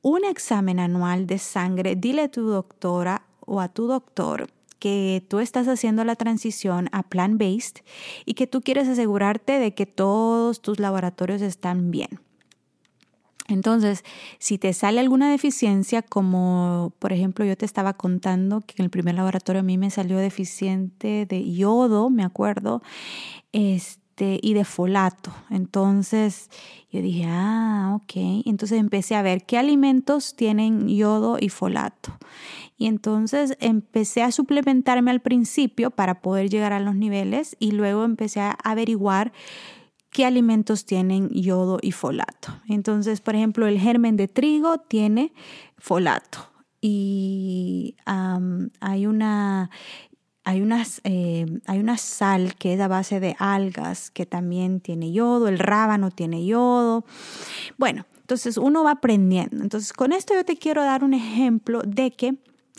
un 0.00 0.24
examen 0.24 0.80
anual 0.80 1.26
de 1.26 1.36
sangre, 1.36 1.94
dile 1.94 2.22
a 2.22 2.30
tu 2.30 2.46
doctora 2.46 3.26
o 3.40 3.60
a 3.60 3.68
tu 3.68 3.86
doctor 3.86 4.48
que 4.78 5.22
tú 5.28 5.40
estás 5.40 5.68
haciendo 5.68 6.04
la 6.04 6.16
transición 6.16 6.88
a 6.92 7.02
plant-based 7.02 7.84
y 8.24 8.32
que 8.32 8.46
tú 8.46 8.62
quieres 8.62 8.88
asegurarte 8.88 9.58
de 9.58 9.74
que 9.74 9.84
todos 9.84 10.62
tus 10.62 10.78
laboratorios 10.80 11.42
están 11.42 11.90
bien. 11.90 12.25
Entonces, 13.48 14.04
si 14.38 14.58
te 14.58 14.72
sale 14.72 15.00
alguna 15.00 15.30
deficiencia, 15.30 16.02
como 16.02 16.92
por 16.98 17.12
ejemplo 17.12 17.44
yo 17.44 17.56
te 17.56 17.64
estaba 17.64 17.92
contando 17.94 18.60
que 18.60 18.74
en 18.78 18.84
el 18.84 18.90
primer 18.90 19.14
laboratorio 19.14 19.60
a 19.60 19.64
mí 19.64 19.78
me 19.78 19.90
salió 19.90 20.18
deficiente 20.18 21.26
de 21.26 21.52
yodo, 21.52 22.10
me 22.10 22.24
acuerdo, 22.24 22.82
este, 23.52 24.40
y 24.42 24.54
de 24.54 24.64
folato. 24.64 25.32
Entonces 25.50 26.50
yo 26.90 27.02
dije, 27.02 27.24
ah, 27.26 27.92
ok. 27.94 28.44
Entonces 28.46 28.78
empecé 28.78 29.14
a 29.14 29.22
ver 29.22 29.44
qué 29.44 29.58
alimentos 29.58 30.34
tienen 30.34 30.88
yodo 30.88 31.36
y 31.40 31.48
folato. 31.48 32.16
Y 32.78 32.86
entonces 32.86 33.56
empecé 33.60 34.22
a 34.22 34.32
suplementarme 34.32 35.10
al 35.10 35.20
principio 35.20 35.90
para 35.90 36.20
poder 36.20 36.50
llegar 36.50 36.72
a 36.72 36.80
los 36.80 36.94
niveles 36.94 37.56
y 37.58 37.70
luego 37.70 38.04
empecé 38.04 38.40
a 38.40 38.50
averiguar 38.50 39.32
qué 40.16 40.24
alimentos 40.24 40.86
tienen 40.86 41.28
yodo 41.28 41.78
y 41.82 41.92
folato. 41.92 42.48
Entonces, 42.70 43.20
por 43.20 43.34
ejemplo, 43.34 43.66
el 43.66 43.78
germen 43.78 44.16
de 44.16 44.28
trigo 44.28 44.78
tiene 44.78 45.34
folato 45.76 46.38
y 46.80 47.96
hay 48.06 49.06
una 49.06 49.70
hay, 50.42 50.62
unas, 50.62 51.02
eh, 51.04 51.44
hay 51.66 51.80
una 51.80 51.98
sal 51.98 52.54
que 52.54 52.72
es 52.72 52.80
a 52.80 52.88
base 52.88 53.20
de 53.20 53.36
algas 53.38 54.10
que 54.10 54.24
también 54.24 54.80
tiene 54.80 55.12
yodo, 55.12 55.48
el 55.48 55.58
rábano 55.58 56.10
tiene 56.10 56.46
yodo. 56.46 57.04
Bueno, 57.76 58.06
entonces 58.18 58.56
uno 58.56 58.84
va 58.84 58.92
aprendiendo. 58.92 59.62
Entonces 59.62 59.92
con 59.92 60.12
esto 60.12 60.32
yo 60.32 60.46
te 60.46 60.56
quiero 60.56 60.82
dar 60.82 61.04
un 61.04 61.12
ejemplo 61.12 61.82
de 61.82 62.10
que 62.12 62.36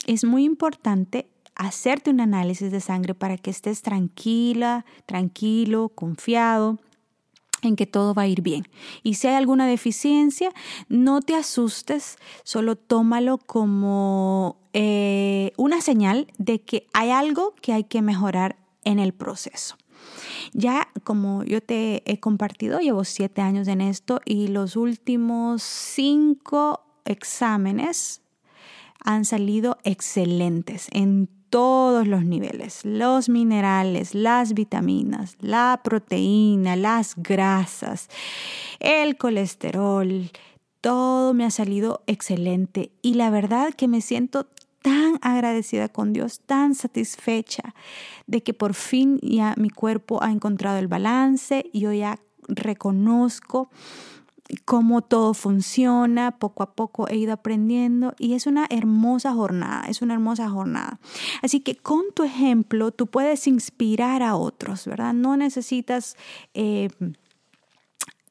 es 0.08 0.24
muy 0.24 0.42
importante 0.42 1.28
hacerte 1.54 2.10
un 2.10 2.20
análisis 2.20 2.72
de 2.72 2.80
sangre 2.80 3.14
para 3.14 3.36
que 3.36 3.50
estés 3.50 3.82
tranquila, 3.82 4.84
tranquilo, 5.06 5.90
confiado 5.90 6.80
en 7.62 7.76
que 7.76 7.86
todo 7.86 8.14
va 8.14 8.22
a 8.22 8.26
ir 8.26 8.42
bien. 8.42 8.68
Y 9.02 9.14
si 9.14 9.26
hay 9.28 9.34
alguna 9.34 9.66
deficiencia, 9.66 10.52
no 10.88 11.20
te 11.20 11.34
asustes, 11.34 12.16
solo 12.44 12.76
tómalo 12.76 13.38
como 13.38 14.58
eh, 14.72 15.52
una 15.56 15.80
señal 15.80 16.28
de 16.38 16.60
que 16.60 16.86
hay 16.92 17.10
algo 17.10 17.54
que 17.60 17.72
hay 17.72 17.84
que 17.84 18.02
mejorar 18.02 18.56
en 18.84 18.98
el 18.98 19.12
proceso. 19.12 19.76
Ya 20.52 20.88
como 21.04 21.44
yo 21.44 21.60
te 21.60 22.02
he 22.10 22.20
compartido, 22.20 22.80
llevo 22.80 23.04
siete 23.04 23.42
años 23.42 23.68
en 23.68 23.80
esto 23.80 24.20
y 24.24 24.48
los 24.48 24.76
últimos 24.76 25.62
cinco 25.62 26.84
exámenes 27.04 28.22
han 29.04 29.24
salido 29.24 29.78
excelentes 29.84 30.88
en 30.90 31.28
todos 31.50 32.06
los 32.06 32.24
niveles, 32.24 32.84
los 32.84 33.28
minerales, 33.28 34.14
las 34.14 34.54
vitaminas, 34.54 35.36
la 35.40 35.80
proteína, 35.82 36.76
las 36.76 37.14
grasas, 37.16 38.08
el 38.80 39.16
colesterol, 39.16 40.30
todo 40.80 41.34
me 41.34 41.44
ha 41.44 41.50
salido 41.50 42.02
excelente. 42.06 42.92
Y 43.02 43.14
la 43.14 43.30
verdad 43.30 43.74
que 43.74 43.88
me 43.88 44.00
siento 44.00 44.48
tan 44.82 45.18
agradecida 45.22 45.88
con 45.88 46.12
Dios, 46.12 46.40
tan 46.40 46.74
satisfecha 46.74 47.74
de 48.26 48.42
que 48.42 48.54
por 48.54 48.74
fin 48.74 49.18
ya 49.22 49.54
mi 49.56 49.70
cuerpo 49.70 50.22
ha 50.22 50.30
encontrado 50.30 50.78
el 50.78 50.88
balance, 50.88 51.64
y 51.72 51.80
yo 51.80 51.92
ya 51.92 52.18
reconozco 52.48 53.70
cómo 54.64 55.02
todo 55.02 55.34
funciona, 55.34 56.38
poco 56.38 56.62
a 56.62 56.74
poco 56.74 57.08
he 57.08 57.16
ido 57.16 57.32
aprendiendo 57.32 58.14
y 58.18 58.34
es 58.34 58.46
una 58.46 58.66
hermosa 58.70 59.32
jornada, 59.32 59.86
es 59.88 60.00
una 60.02 60.14
hermosa 60.14 60.48
jornada. 60.48 60.98
Así 61.42 61.60
que 61.60 61.76
con 61.76 62.04
tu 62.14 62.24
ejemplo 62.24 62.90
tú 62.90 63.06
puedes 63.06 63.46
inspirar 63.46 64.22
a 64.22 64.36
otros, 64.36 64.86
¿verdad? 64.86 65.14
No 65.14 65.36
necesitas... 65.36 66.16
Eh, 66.54 66.88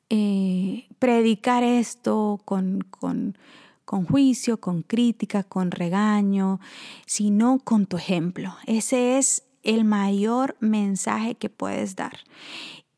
eh, 0.09 0.87
predicar 0.99 1.63
esto 1.63 2.39
con, 2.45 2.79
con, 2.89 3.37
con, 3.83 4.05
juicio, 4.05 4.61
con 4.61 4.81
crítica, 4.81 5.43
con 5.43 5.69
regaño, 5.69 6.61
sino 7.05 7.59
con 7.59 7.87
tu 7.87 7.97
ejemplo. 7.97 8.55
Ese 8.67 9.17
es 9.17 9.43
el 9.63 9.83
mayor 9.83 10.55
mensaje 10.61 11.35
que 11.35 11.49
puedes 11.49 11.97
dar. 11.97 12.19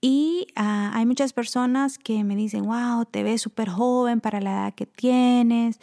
Y 0.01 0.47
ah, 0.55 0.91
hay 0.93 1.05
muchas 1.05 1.33
personas 1.33 1.97
que 1.97 2.23
me 2.23 2.35
dicen, 2.35 2.65
wow, 2.65 3.05
te 3.05 3.21
ves 3.23 3.41
súper 3.41 3.69
joven 3.69 4.21
para 4.21 4.39
la 4.39 4.51
edad 4.51 4.73
que 4.73 4.85
tienes 4.85 5.79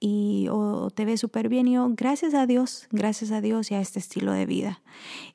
y 0.00 0.48
o 0.50 0.90
te 0.90 1.04
ves 1.04 1.20
súper 1.20 1.48
bien. 1.48 1.68
Y 1.68 1.74
yo, 1.74 1.88
gracias 1.90 2.34
a 2.34 2.46
Dios, 2.46 2.88
gracias 2.90 3.30
a 3.30 3.40
Dios 3.40 3.70
y 3.70 3.74
a 3.74 3.80
este 3.80 4.00
estilo 4.00 4.32
de 4.32 4.46
vida. 4.46 4.82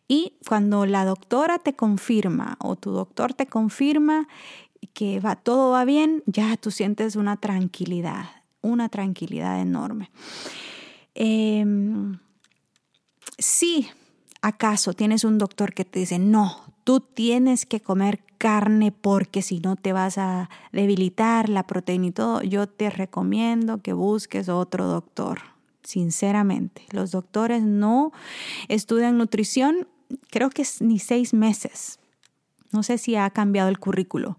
Y 0.09 0.33
cuando 0.47 0.85
la 0.85 1.05
doctora 1.05 1.59
te 1.59 1.73
confirma 1.73 2.57
o 2.59 2.75
tu 2.75 2.91
doctor 2.91 3.33
te 3.33 3.45
confirma 3.45 4.27
que 4.93 5.19
va, 5.21 5.37
todo 5.37 5.71
va 5.71 5.85
bien, 5.85 6.21
ya 6.25 6.57
tú 6.57 6.71
sientes 6.71 7.15
una 7.15 7.37
tranquilidad, 7.37 8.25
una 8.61 8.89
tranquilidad 8.89 9.61
enorme. 9.61 10.11
Em, 11.13 12.19
si 13.37 13.87
acaso 14.41 14.93
tienes 14.93 15.23
un 15.23 15.37
doctor 15.37 15.73
que 15.73 15.85
te 15.85 15.99
dice, 15.99 16.19
no, 16.19 16.74
tú 16.85 17.01
tienes 17.01 17.65
que 17.65 17.81
comer 17.81 18.21
carne 18.37 18.93
porque 18.93 19.41
si 19.41 19.59
no 19.59 19.75
te 19.75 19.91
vas 19.91 20.17
a 20.17 20.49
debilitar 20.71 21.49
la 21.49 21.67
proteína 21.67 22.05
y 22.05 22.11
todo, 22.11 22.41
yo 22.43 22.67
te 22.67 22.89
recomiendo 22.89 23.81
que 23.81 23.91
busques 23.91 24.47
otro 24.47 24.85
doctor. 24.85 25.39
Sinceramente, 25.83 26.83
los 26.91 27.11
doctores 27.11 27.63
no 27.63 28.11
estudian 28.69 29.17
nutrición, 29.17 29.87
creo 30.29 30.49
que 30.49 30.61
es 30.61 30.81
ni 30.81 30.99
seis 30.99 31.33
meses. 31.33 31.99
No 32.71 32.83
sé 32.83 32.97
si 32.97 33.15
ha 33.15 33.29
cambiado 33.31 33.67
el 33.69 33.79
currículo. 33.79 34.37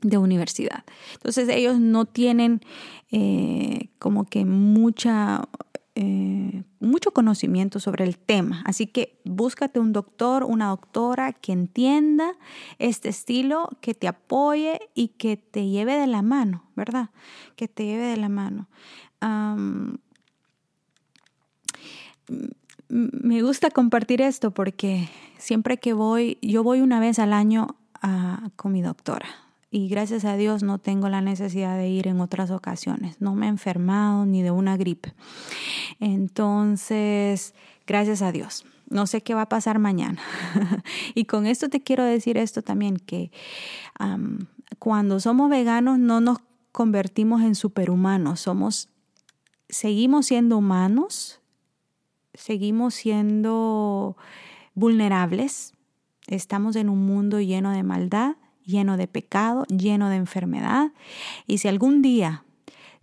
de 0.00 0.16
universidad. 0.16 0.84
Entonces 1.14 1.48
ellos 1.48 1.80
no 1.80 2.04
tienen 2.04 2.60
eh, 3.10 3.88
como 3.98 4.28
que 4.28 4.44
mucha 4.44 5.48
eh, 6.00 6.62
mucho 6.78 7.10
conocimiento 7.10 7.80
sobre 7.80 8.04
el 8.04 8.18
tema. 8.18 8.62
Así 8.64 8.86
que 8.86 9.20
búscate 9.24 9.80
un 9.80 9.92
doctor, 9.92 10.44
una 10.44 10.68
doctora 10.68 11.32
que 11.32 11.50
entienda 11.50 12.36
este 12.78 13.08
estilo, 13.08 13.68
que 13.80 13.94
te 13.94 14.06
apoye 14.06 14.78
y 14.94 15.08
que 15.08 15.36
te 15.36 15.66
lleve 15.66 15.96
de 15.96 16.06
la 16.06 16.22
mano, 16.22 16.62
¿verdad? 16.76 17.10
Que 17.56 17.66
te 17.66 17.84
lleve 17.84 18.06
de 18.06 18.16
la 18.16 18.28
mano. 18.28 18.68
me 22.88 23.42
gusta 23.42 23.70
compartir 23.70 24.22
esto 24.22 24.52
porque 24.52 25.08
siempre 25.36 25.78
que 25.78 25.94
voy, 25.94 26.38
yo 26.42 26.62
voy 26.62 26.80
una 26.80 27.00
vez 27.00 27.18
al 27.18 27.32
año 27.32 27.74
con 28.54 28.70
mi 28.70 28.82
doctora 28.82 29.47
y 29.70 29.88
gracias 29.88 30.24
a 30.24 30.36
Dios 30.36 30.62
no 30.62 30.78
tengo 30.78 31.08
la 31.08 31.20
necesidad 31.20 31.76
de 31.76 31.88
ir 31.88 32.08
en 32.08 32.20
otras 32.20 32.50
ocasiones. 32.50 33.20
No 33.20 33.34
me 33.34 33.46
he 33.46 33.48
enfermado 33.50 34.24
ni 34.24 34.42
de 34.42 34.50
una 34.50 34.76
gripe. 34.78 35.12
Entonces, 36.00 37.54
gracias 37.86 38.22
a 38.22 38.32
Dios. 38.32 38.64
No 38.88 39.06
sé 39.06 39.20
qué 39.20 39.34
va 39.34 39.42
a 39.42 39.48
pasar 39.48 39.78
mañana. 39.78 40.22
y 41.14 41.26
con 41.26 41.46
esto 41.46 41.68
te 41.68 41.80
quiero 41.80 42.04
decir 42.04 42.38
esto 42.38 42.62
también, 42.62 42.96
que 42.96 43.30
cuando 44.78 45.20
somos 45.20 45.50
veganos 45.50 45.98
no 45.98 46.22
nos 46.22 46.38
convertimos 46.72 47.42
en 47.42 47.54
superhumanos, 47.54 48.40
somos, 48.40 48.88
seguimos 49.68 50.26
siendo 50.26 50.56
humanos, 50.56 51.40
seguimos 52.32 52.94
siendo 52.94 54.16
vulnerables, 54.74 55.74
estamos 56.26 56.76
en 56.76 56.88
un 56.88 57.04
mundo 57.04 57.40
lleno 57.40 57.72
de 57.72 57.82
maldad 57.82 58.36
lleno 58.68 58.96
de 58.96 59.08
pecado, 59.08 59.64
lleno 59.64 60.10
de 60.10 60.16
enfermedad. 60.16 60.92
Y 61.46 61.58
si 61.58 61.68
algún 61.68 62.02
día 62.02 62.44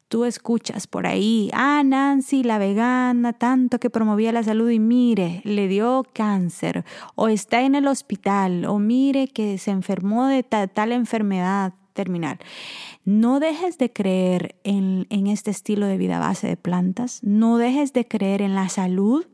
tú 0.07 0.23
escuchas 0.23 0.87
por 0.87 1.07
ahí, 1.07 1.49
ah, 1.53 1.81
Nancy, 1.83 2.43
la 2.43 2.59
vegana, 2.59 3.33
tanto 3.33 3.79
que 3.79 3.89
promovía 3.89 4.31
la 4.31 4.43
salud 4.43 4.69
y 4.69 4.79
mire, 4.79 5.41
le 5.43 5.67
dio 5.67 6.05
cáncer, 6.13 6.85
o 7.15 7.27
está 7.27 7.63
en 7.63 7.75
el 7.75 7.87
hospital, 7.87 8.65
o 8.65 8.79
mire 8.79 9.27
que 9.27 9.57
se 9.57 9.71
enfermó 9.71 10.27
de 10.27 10.43
tal, 10.43 10.91
enfermedad 10.91 11.73
terminal. 11.93 12.37
No 13.03 13.39
dejes 13.39 13.77
de 13.77 13.91
creer 13.91 14.55
en, 14.63 15.07
en 15.09 15.27
este 15.27 15.49
estilo 15.49 15.87
de 15.87 15.97
vida 15.97 16.19
base 16.19 16.47
de 16.47 16.57
plantas, 16.57 17.21
no 17.23 17.57
dejes 17.57 17.91
de 17.93 18.07
creer 18.07 18.41
en 18.41 18.53
la 18.53 18.69
salud 18.69 19.25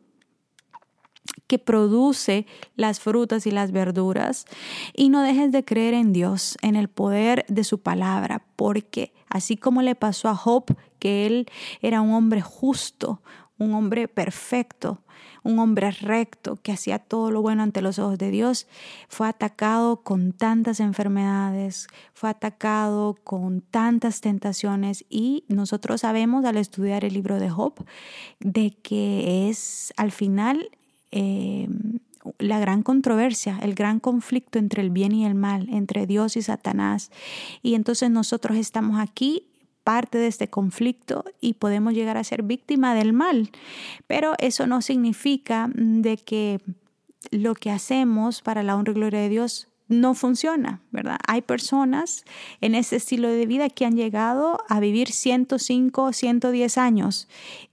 que 1.52 1.60
produce 1.60 2.46
las 2.78 3.02
frutas 3.02 3.46
y 3.46 3.52
las 3.52 3.74
verduras. 3.74 4.46
Y 4.96 5.10
no 5.10 5.22
dejes 5.22 5.52
de 5.52 5.66
creer 5.66 5.94
en 5.94 6.14
Dios, 6.14 6.58
en 6.62 6.78
el 6.78 6.88
poder 6.88 7.44
de 7.50 7.66
su 7.66 7.82
palabra, 7.82 8.46
porque 8.56 9.12
así 9.28 9.58
como 9.58 9.82
le 9.82 9.96
pasó 9.96 10.30
a 10.30 10.36
Job, 10.36 10.64
que 10.98 11.26
él 11.26 11.48
era 11.82 12.00
un 12.00 12.14
hombre 12.14 12.40
justo, 12.40 13.22
un 13.58 13.74
hombre 13.74 14.08
perfecto, 14.08 15.02
un 15.44 15.60
hombre 15.60 15.92
recto 15.92 16.56
que 16.56 16.72
hacía 16.72 17.00
todo 17.00 17.32
lo 17.32 17.42
bueno 17.42 17.64
ante 17.64 17.82
los 17.82 18.00
ojos 18.00 18.18
de 18.18 18.32
Dios, 18.32 18.66
fue 19.10 19.28
atacado 19.28 19.98
con 20.04 20.32
tantas 20.32 20.80
enfermedades, 20.80 21.88
fue 22.14 22.30
atacado 22.30 23.18
con 23.26 23.60
tantas 23.60 24.22
tentaciones 24.22 25.04
y 25.10 25.44
nosotros 25.50 26.00
sabemos 26.00 26.46
al 26.46 26.56
estudiar 26.56 27.04
el 27.04 27.14
libro 27.14 27.42
de 27.42 27.50
Job 27.50 27.74
de 28.40 28.72
que 28.72 29.50
es 29.50 29.92
al 29.98 30.14
final 30.14 30.70
eh, 31.12 31.68
la 32.38 32.60
gran 32.60 32.84
controversia, 32.84 33.60
el 33.62 33.74
gran 33.74 34.00
conflicto 34.00 34.60
entre 34.60 34.82
el 34.82 34.90
bien 34.90 35.12
y 35.14 35.26
el 35.26 35.36
mal, 35.36 35.68
entre 35.70 36.06
Dios 36.06 36.38
y 36.38 36.42
Satanás. 36.42 37.12
Y 37.62 37.76
entonces 37.76 38.12
nosotros 38.12 38.58
estamos 38.58 39.00
aquí 39.00 39.48
parte 39.84 40.18
de 40.18 40.28
este 40.28 40.48
conflicto 40.48 41.26
y 41.40 41.54
podemos 41.54 41.94
llegar 41.94 42.18
a 42.18 42.24
ser 42.24 42.44
víctima 42.44 42.94
del 42.94 43.14
mal. 43.14 43.50
Pero 44.08 44.34
eso 44.38 44.68
no 44.68 44.82
significa 44.82 45.70
de 45.74 46.18
que 46.18 46.60
lo 47.32 47.56
que 47.56 47.72
hacemos 47.72 48.42
para 48.42 48.64
la 48.64 48.76
honra 48.76 48.92
y 48.92 48.96
gloria 48.96 49.20
de 49.20 49.30
Dios 49.30 49.68
no 49.88 50.14
funciona, 50.14 50.82
¿verdad? 50.92 51.18
Hay 51.28 51.42
personas 51.42 52.24
en 52.62 52.76
ese 52.76 52.96
estilo 52.96 53.28
de 53.28 53.46
vida 53.46 53.70
que 53.70 53.86
han 53.86 53.96
llegado 53.96 54.60
a 54.70 54.80
vivir 54.80 55.12
105, 55.12 56.14
110 56.14 56.78
años 56.78 57.28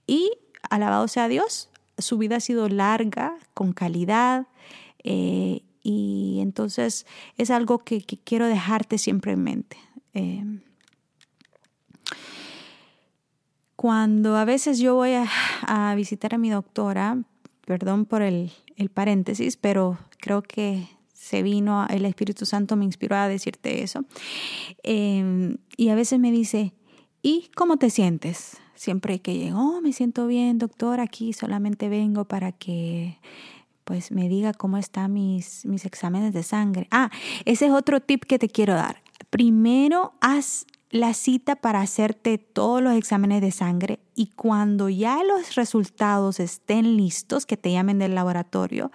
y 0.05 0.31
alabado 0.69 1.07
sea 1.07 1.29
Dios, 1.29 1.68
su 1.99 2.17
vida 2.17 2.37
ha 2.37 2.39
sido 2.39 2.69
larga, 2.69 3.35
con 3.53 3.73
calidad, 3.73 4.47
eh, 5.03 5.61
y 5.81 6.39
entonces 6.41 7.05
es 7.37 7.51
algo 7.51 7.79
que, 7.79 8.01
quiero 8.01 8.47
dejarte 8.47 8.97
siempre 8.97 9.33
en 9.33 9.43
mente. 9.43 9.77
Eh, 10.13 10.43
cuando 13.75 14.35
a 14.35 14.45
veces 14.45 14.79
yo 14.79 14.95
voy 14.95 15.13
a, 15.13 15.93
visitar 15.95 16.35
a 16.35 16.37
mi 16.37 16.49
doctora, 16.49 17.17
perdón 17.65 18.05
por 18.05 18.21
el, 18.21 18.51
paréntesis, 18.93 19.57
pero 19.57 19.97
creo 20.19 20.41
que 20.41 20.87
se 21.13 21.43
vino, 21.43 21.85
el 21.89 22.05
Espíritu 22.05 22.45
Santo 22.45 22.75
me 22.75 22.85
inspiró 22.85 23.15
a 23.15 23.27
decirte 23.27 23.83
eso. 23.83 24.05
Eh, 24.83 25.55
y 25.77 25.89
a 25.89 25.95
veces 25.95 26.19
me 26.19 26.31
dice, 26.31 26.73
¿y 27.21 27.49
cómo 27.55 27.77
te 27.77 27.89
sientes? 27.89 28.57
Siempre 28.79 29.19
que 29.19 29.35
llego, 29.37 29.59
oh, 29.59 29.81
me 29.81 29.91
siento 29.91 30.25
bien, 30.25 30.57
doctor, 30.57 31.01
aquí 31.01 31.33
solamente 31.33 31.89
vengo 31.89 32.23
para 32.23 32.53
que 32.53 33.17
pues 33.83 34.09
me 34.09 34.29
diga 34.29 34.53
cómo 34.53 34.77
están 34.77 35.11
mis, 35.11 35.65
mis 35.65 35.83
exámenes 35.83 36.33
de 36.33 36.43
sangre. 36.43 36.87
Ah, 36.89 37.09
ese 37.43 37.65
es 37.65 37.73
otro 37.73 37.99
tip 37.99 38.23
que 38.23 38.39
te 38.39 38.47
quiero 38.47 38.75
dar. 38.75 39.03
Primero 39.29 40.13
haz 40.21 40.65
la 40.91 41.13
cita 41.13 41.57
para 41.57 41.81
hacerte 41.81 42.37
todos 42.37 42.81
los 42.81 42.93
exámenes 42.93 43.41
de 43.41 43.51
sangre 43.51 43.99
y 44.15 44.27
cuando 44.27 44.87
ya 44.87 45.25
los 45.25 45.55
resultados 45.55 46.39
estén 46.39 46.95
listos, 46.95 47.45
que 47.45 47.57
te 47.57 47.73
llamen 47.73 47.99
del 47.99 48.15
laboratorio, 48.15 48.93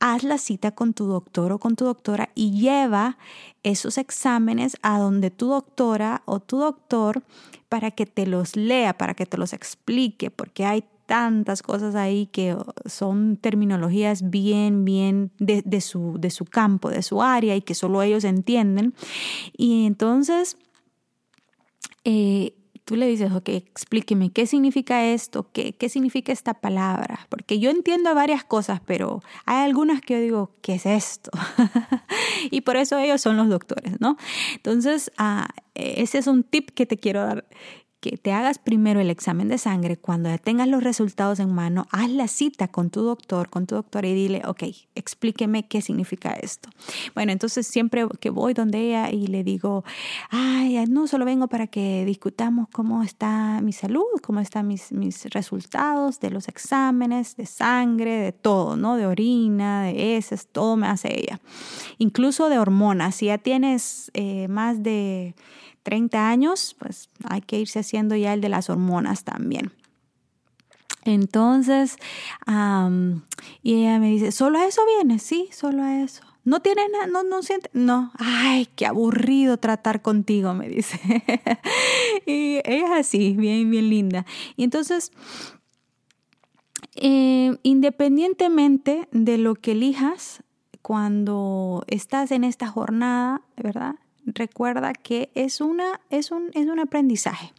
haz 0.00 0.24
la 0.24 0.38
cita 0.38 0.72
con 0.72 0.94
tu 0.94 1.06
doctor 1.06 1.52
o 1.52 1.58
con 1.58 1.76
tu 1.76 1.84
doctora 1.84 2.30
y 2.34 2.58
lleva 2.58 3.18
esos 3.62 3.98
exámenes 3.98 4.76
a 4.82 4.98
donde 4.98 5.30
tu 5.30 5.48
doctora 5.48 6.22
o 6.24 6.40
tu 6.40 6.58
doctor 6.58 7.22
para 7.68 7.90
que 7.90 8.06
te 8.06 8.26
los 8.26 8.56
lea, 8.56 8.96
para 8.96 9.14
que 9.14 9.26
te 9.26 9.36
los 9.36 9.52
explique, 9.52 10.30
porque 10.30 10.64
hay 10.64 10.84
tantas 11.06 11.62
cosas 11.62 11.94
ahí 11.96 12.26
que 12.26 12.56
son 12.86 13.36
terminologías 13.36 14.30
bien, 14.30 14.84
bien 14.84 15.32
de, 15.38 15.80
su, 15.80 16.16
de 16.18 16.30
su 16.30 16.44
campo, 16.44 16.88
de 16.88 17.02
su 17.02 17.20
área 17.20 17.56
y 17.56 17.62
que 17.62 17.74
solo 17.74 18.00
ellos 18.02 18.24
entienden. 18.24 18.94
Y 19.56 19.86
entonces 19.86 20.56
eh, 22.04 22.54
tú 22.90 22.96
le 22.96 23.06
dices, 23.06 23.30
ok, 23.30 23.50
explíqueme 23.50 24.32
qué 24.32 24.46
significa 24.46 25.06
esto, 25.12 25.46
qué, 25.52 25.74
qué 25.74 25.88
significa 25.88 26.32
esta 26.32 26.54
palabra, 26.54 27.24
porque 27.28 27.60
yo 27.60 27.70
entiendo 27.70 28.12
varias 28.16 28.42
cosas, 28.42 28.80
pero 28.84 29.22
hay 29.46 29.64
algunas 29.64 30.00
que 30.00 30.14
yo 30.14 30.20
digo, 30.20 30.56
¿qué 30.60 30.74
es 30.74 30.86
esto? 30.86 31.30
y 32.50 32.62
por 32.62 32.76
eso 32.76 32.98
ellos 32.98 33.20
son 33.20 33.36
los 33.36 33.48
doctores, 33.48 34.00
¿no? 34.00 34.16
Entonces, 34.56 35.12
ah, 35.18 35.50
ese 35.76 36.18
es 36.18 36.26
un 36.26 36.42
tip 36.42 36.70
que 36.70 36.84
te 36.84 36.96
quiero 36.96 37.24
dar 37.24 37.46
que 38.00 38.16
te 38.16 38.32
hagas 38.32 38.58
primero 38.58 39.00
el 39.00 39.10
examen 39.10 39.48
de 39.48 39.58
sangre, 39.58 39.96
cuando 39.96 40.30
ya 40.30 40.38
tengas 40.38 40.68
los 40.68 40.82
resultados 40.82 41.38
en 41.38 41.52
mano, 41.52 41.86
haz 41.90 42.10
la 42.10 42.28
cita 42.28 42.68
con 42.68 42.90
tu 42.90 43.02
doctor, 43.02 43.50
con 43.50 43.66
tu 43.66 43.74
doctora 43.74 44.08
y 44.08 44.14
dile, 44.14 44.42
ok, 44.46 44.64
explíqueme 44.94 45.68
qué 45.68 45.82
significa 45.82 46.30
esto. 46.32 46.70
Bueno, 47.14 47.32
entonces 47.32 47.66
siempre 47.66 48.06
que 48.18 48.30
voy 48.30 48.54
donde 48.54 48.80
ella 48.80 49.10
y 49.10 49.26
le 49.26 49.44
digo, 49.44 49.84
ay, 50.30 50.82
no, 50.88 51.06
solo 51.06 51.24
vengo 51.24 51.48
para 51.48 51.66
que 51.66 52.04
discutamos 52.06 52.68
cómo 52.72 53.02
está 53.02 53.60
mi 53.60 53.72
salud, 53.72 54.06
cómo 54.22 54.40
están 54.40 54.66
mis, 54.66 54.92
mis 54.92 55.26
resultados 55.26 56.20
de 56.20 56.30
los 56.30 56.48
exámenes, 56.48 57.36
de 57.36 57.46
sangre, 57.46 58.16
de 58.16 58.32
todo, 58.32 58.76
¿no? 58.76 58.96
De 58.96 59.06
orina, 59.06 59.84
de 59.84 60.16
heces, 60.16 60.46
todo 60.46 60.76
me 60.76 60.86
hace 60.86 61.20
ella. 61.20 61.40
Incluso 61.98 62.48
de 62.48 62.58
hormonas. 62.58 63.16
Si 63.16 63.26
ya 63.26 63.38
tienes 63.38 64.10
eh, 64.14 64.48
más 64.48 64.82
de 64.82 65.34
30 65.82 66.28
años, 66.28 66.76
pues 66.78 67.08
hay 67.28 67.40
que 67.40 67.58
irse 67.58 67.78
haciendo 67.78 68.16
ya 68.16 68.34
el 68.34 68.40
de 68.40 68.48
las 68.48 68.70
hormonas 68.70 69.24
también. 69.24 69.72
Entonces, 71.04 71.96
y 73.62 73.74
ella 73.74 73.98
me 73.98 74.10
dice, 74.10 74.32
¿solo 74.32 74.58
a 74.58 74.66
eso 74.66 74.82
viene? 74.98 75.18
Sí, 75.18 75.48
solo 75.52 75.82
a 75.82 76.02
eso. 76.02 76.22
¿No 76.44 76.60
tiene 76.60 76.82
nada? 76.88 77.06
¿No, 77.06 77.22
no 77.22 77.42
siente? 77.42 77.70
No. 77.72 78.12
Ay, 78.18 78.66
qué 78.74 78.86
aburrido 78.86 79.58
tratar 79.58 80.02
contigo, 80.02 80.54
me 80.54 80.68
dice. 80.68 80.98
y 82.26 82.60
ella 82.64 82.96
es 82.96 83.06
así, 83.06 83.36
bien, 83.36 83.70
bien 83.70 83.88
linda. 83.88 84.26
Y 84.56 84.64
entonces, 84.64 85.12
eh, 86.94 87.56
independientemente 87.62 89.08
de 89.12 89.38
lo 89.38 89.54
que 89.54 89.72
elijas, 89.72 90.42
cuando 90.82 91.84
estás 91.88 92.30
en 92.30 92.44
esta 92.44 92.66
jornada, 92.66 93.42
¿verdad? 93.56 93.96
Recuerda 94.24 94.92
que 94.92 95.30
es, 95.34 95.60
una, 95.60 96.00
es, 96.10 96.30
un, 96.30 96.50
es 96.54 96.66
un 96.66 96.80
aprendizaje. 96.80 97.52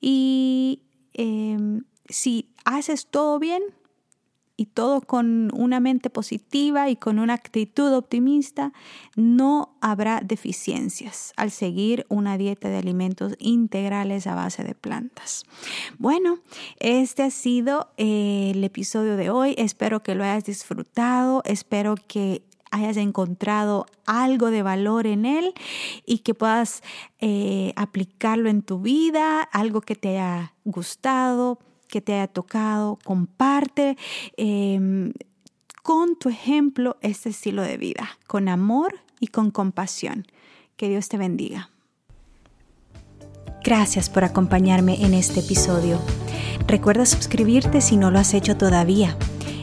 Y 0.00 0.82
em, 1.14 1.84
si 2.08 2.50
haces 2.64 3.06
todo 3.06 3.38
bien, 3.38 3.62
y 4.60 4.66
todo 4.66 5.00
con 5.00 5.52
una 5.54 5.78
mente 5.78 6.10
positiva 6.10 6.90
y 6.90 6.96
con 6.96 7.20
una 7.20 7.34
actitud 7.34 7.94
optimista, 7.94 8.72
no 9.14 9.76
habrá 9.80 10.20
deficiencias 10.20 11.32
al 11.36 11.52
seguir 11.52 12.04
una 12.08 12.36
dieta 12.36 12.68
de 12.68 12.78
alimentos 12.78 13.34
integrales 13.38 14.26
a 14.26 14.34
base 14.34 14.64
de 14.64 14.74
plantas. 14.74 15.44
Bueno, 15.98 16.40
este 16.80 17.22
ha 17.22 17.30
sido 17.30 17.92
eh, 17.98 18.50
el 18.52 18.64
episodio 18.64 19.16
de 19.16 19.30
hoy. 19.30 19.54
Espero 19.56 20.02
que 20.02 20.16
lo 20.16 20.24
hayas 20.24 20.44
disfrutado. 20.44 21.40
Espero 21.44 21.94
que 21.94 22.42
hayas 22.70 22.96
encontrado 22.96 23.86
algo 24.06 24.50
de 24.50 24.62
valor 24.62 25.06
en 25.06 25.26
él 25.26 25.54
y 26.06 26.18
que 26.18 26.34
puedas 26.34 26.82
eh, 27.20 27.72
aplicarlo 27.76 28.48
en 28.48 28.62
tu 28.62 28.80
vida, 28.80 29.42
algo 29.42 29.80
que 29.80 29.94
te 29.94 30.10
haya 30.10 30.54
gustado, 30.64 31.58
que 31.88 32.00
te 32.00 32.14
haya 32.14 32.28
tocado. 32.28 32.98
Comparte 33.04 33.96
em, 34.36 35.12
con 35.82 36.18
tu 36.18 36.28
ejemplo 36.28 36.96
este 37.00 37.30
estilo 37.30 37.62
de 37.62 37.76
vida, 37.76 38.18
con 38.26 38.48
amor 38.48 39.00
y 39.20 39.28
con 39.28 39.50
compasión. 39.50 40.26
Que 40.76 40.88
Dios 40.88 41.08
te 41.08 41.16
bendiga. 41.16 41.70
Gracias 43.64 44.08
por 44.08 44.24
acompañarme 44.24 45.04
en 45.04 45.14
este 45.14 45.40
episodio. 45.40 46.00
Recuerda 46.66 47.06
suscribirte 47.06 47.80
si 47.80 47.96
no 47.96 48.10
lo 48.10 48.18
has 48.18 48.34
hecho 48.34 48.56
todavía. 48.56 49.16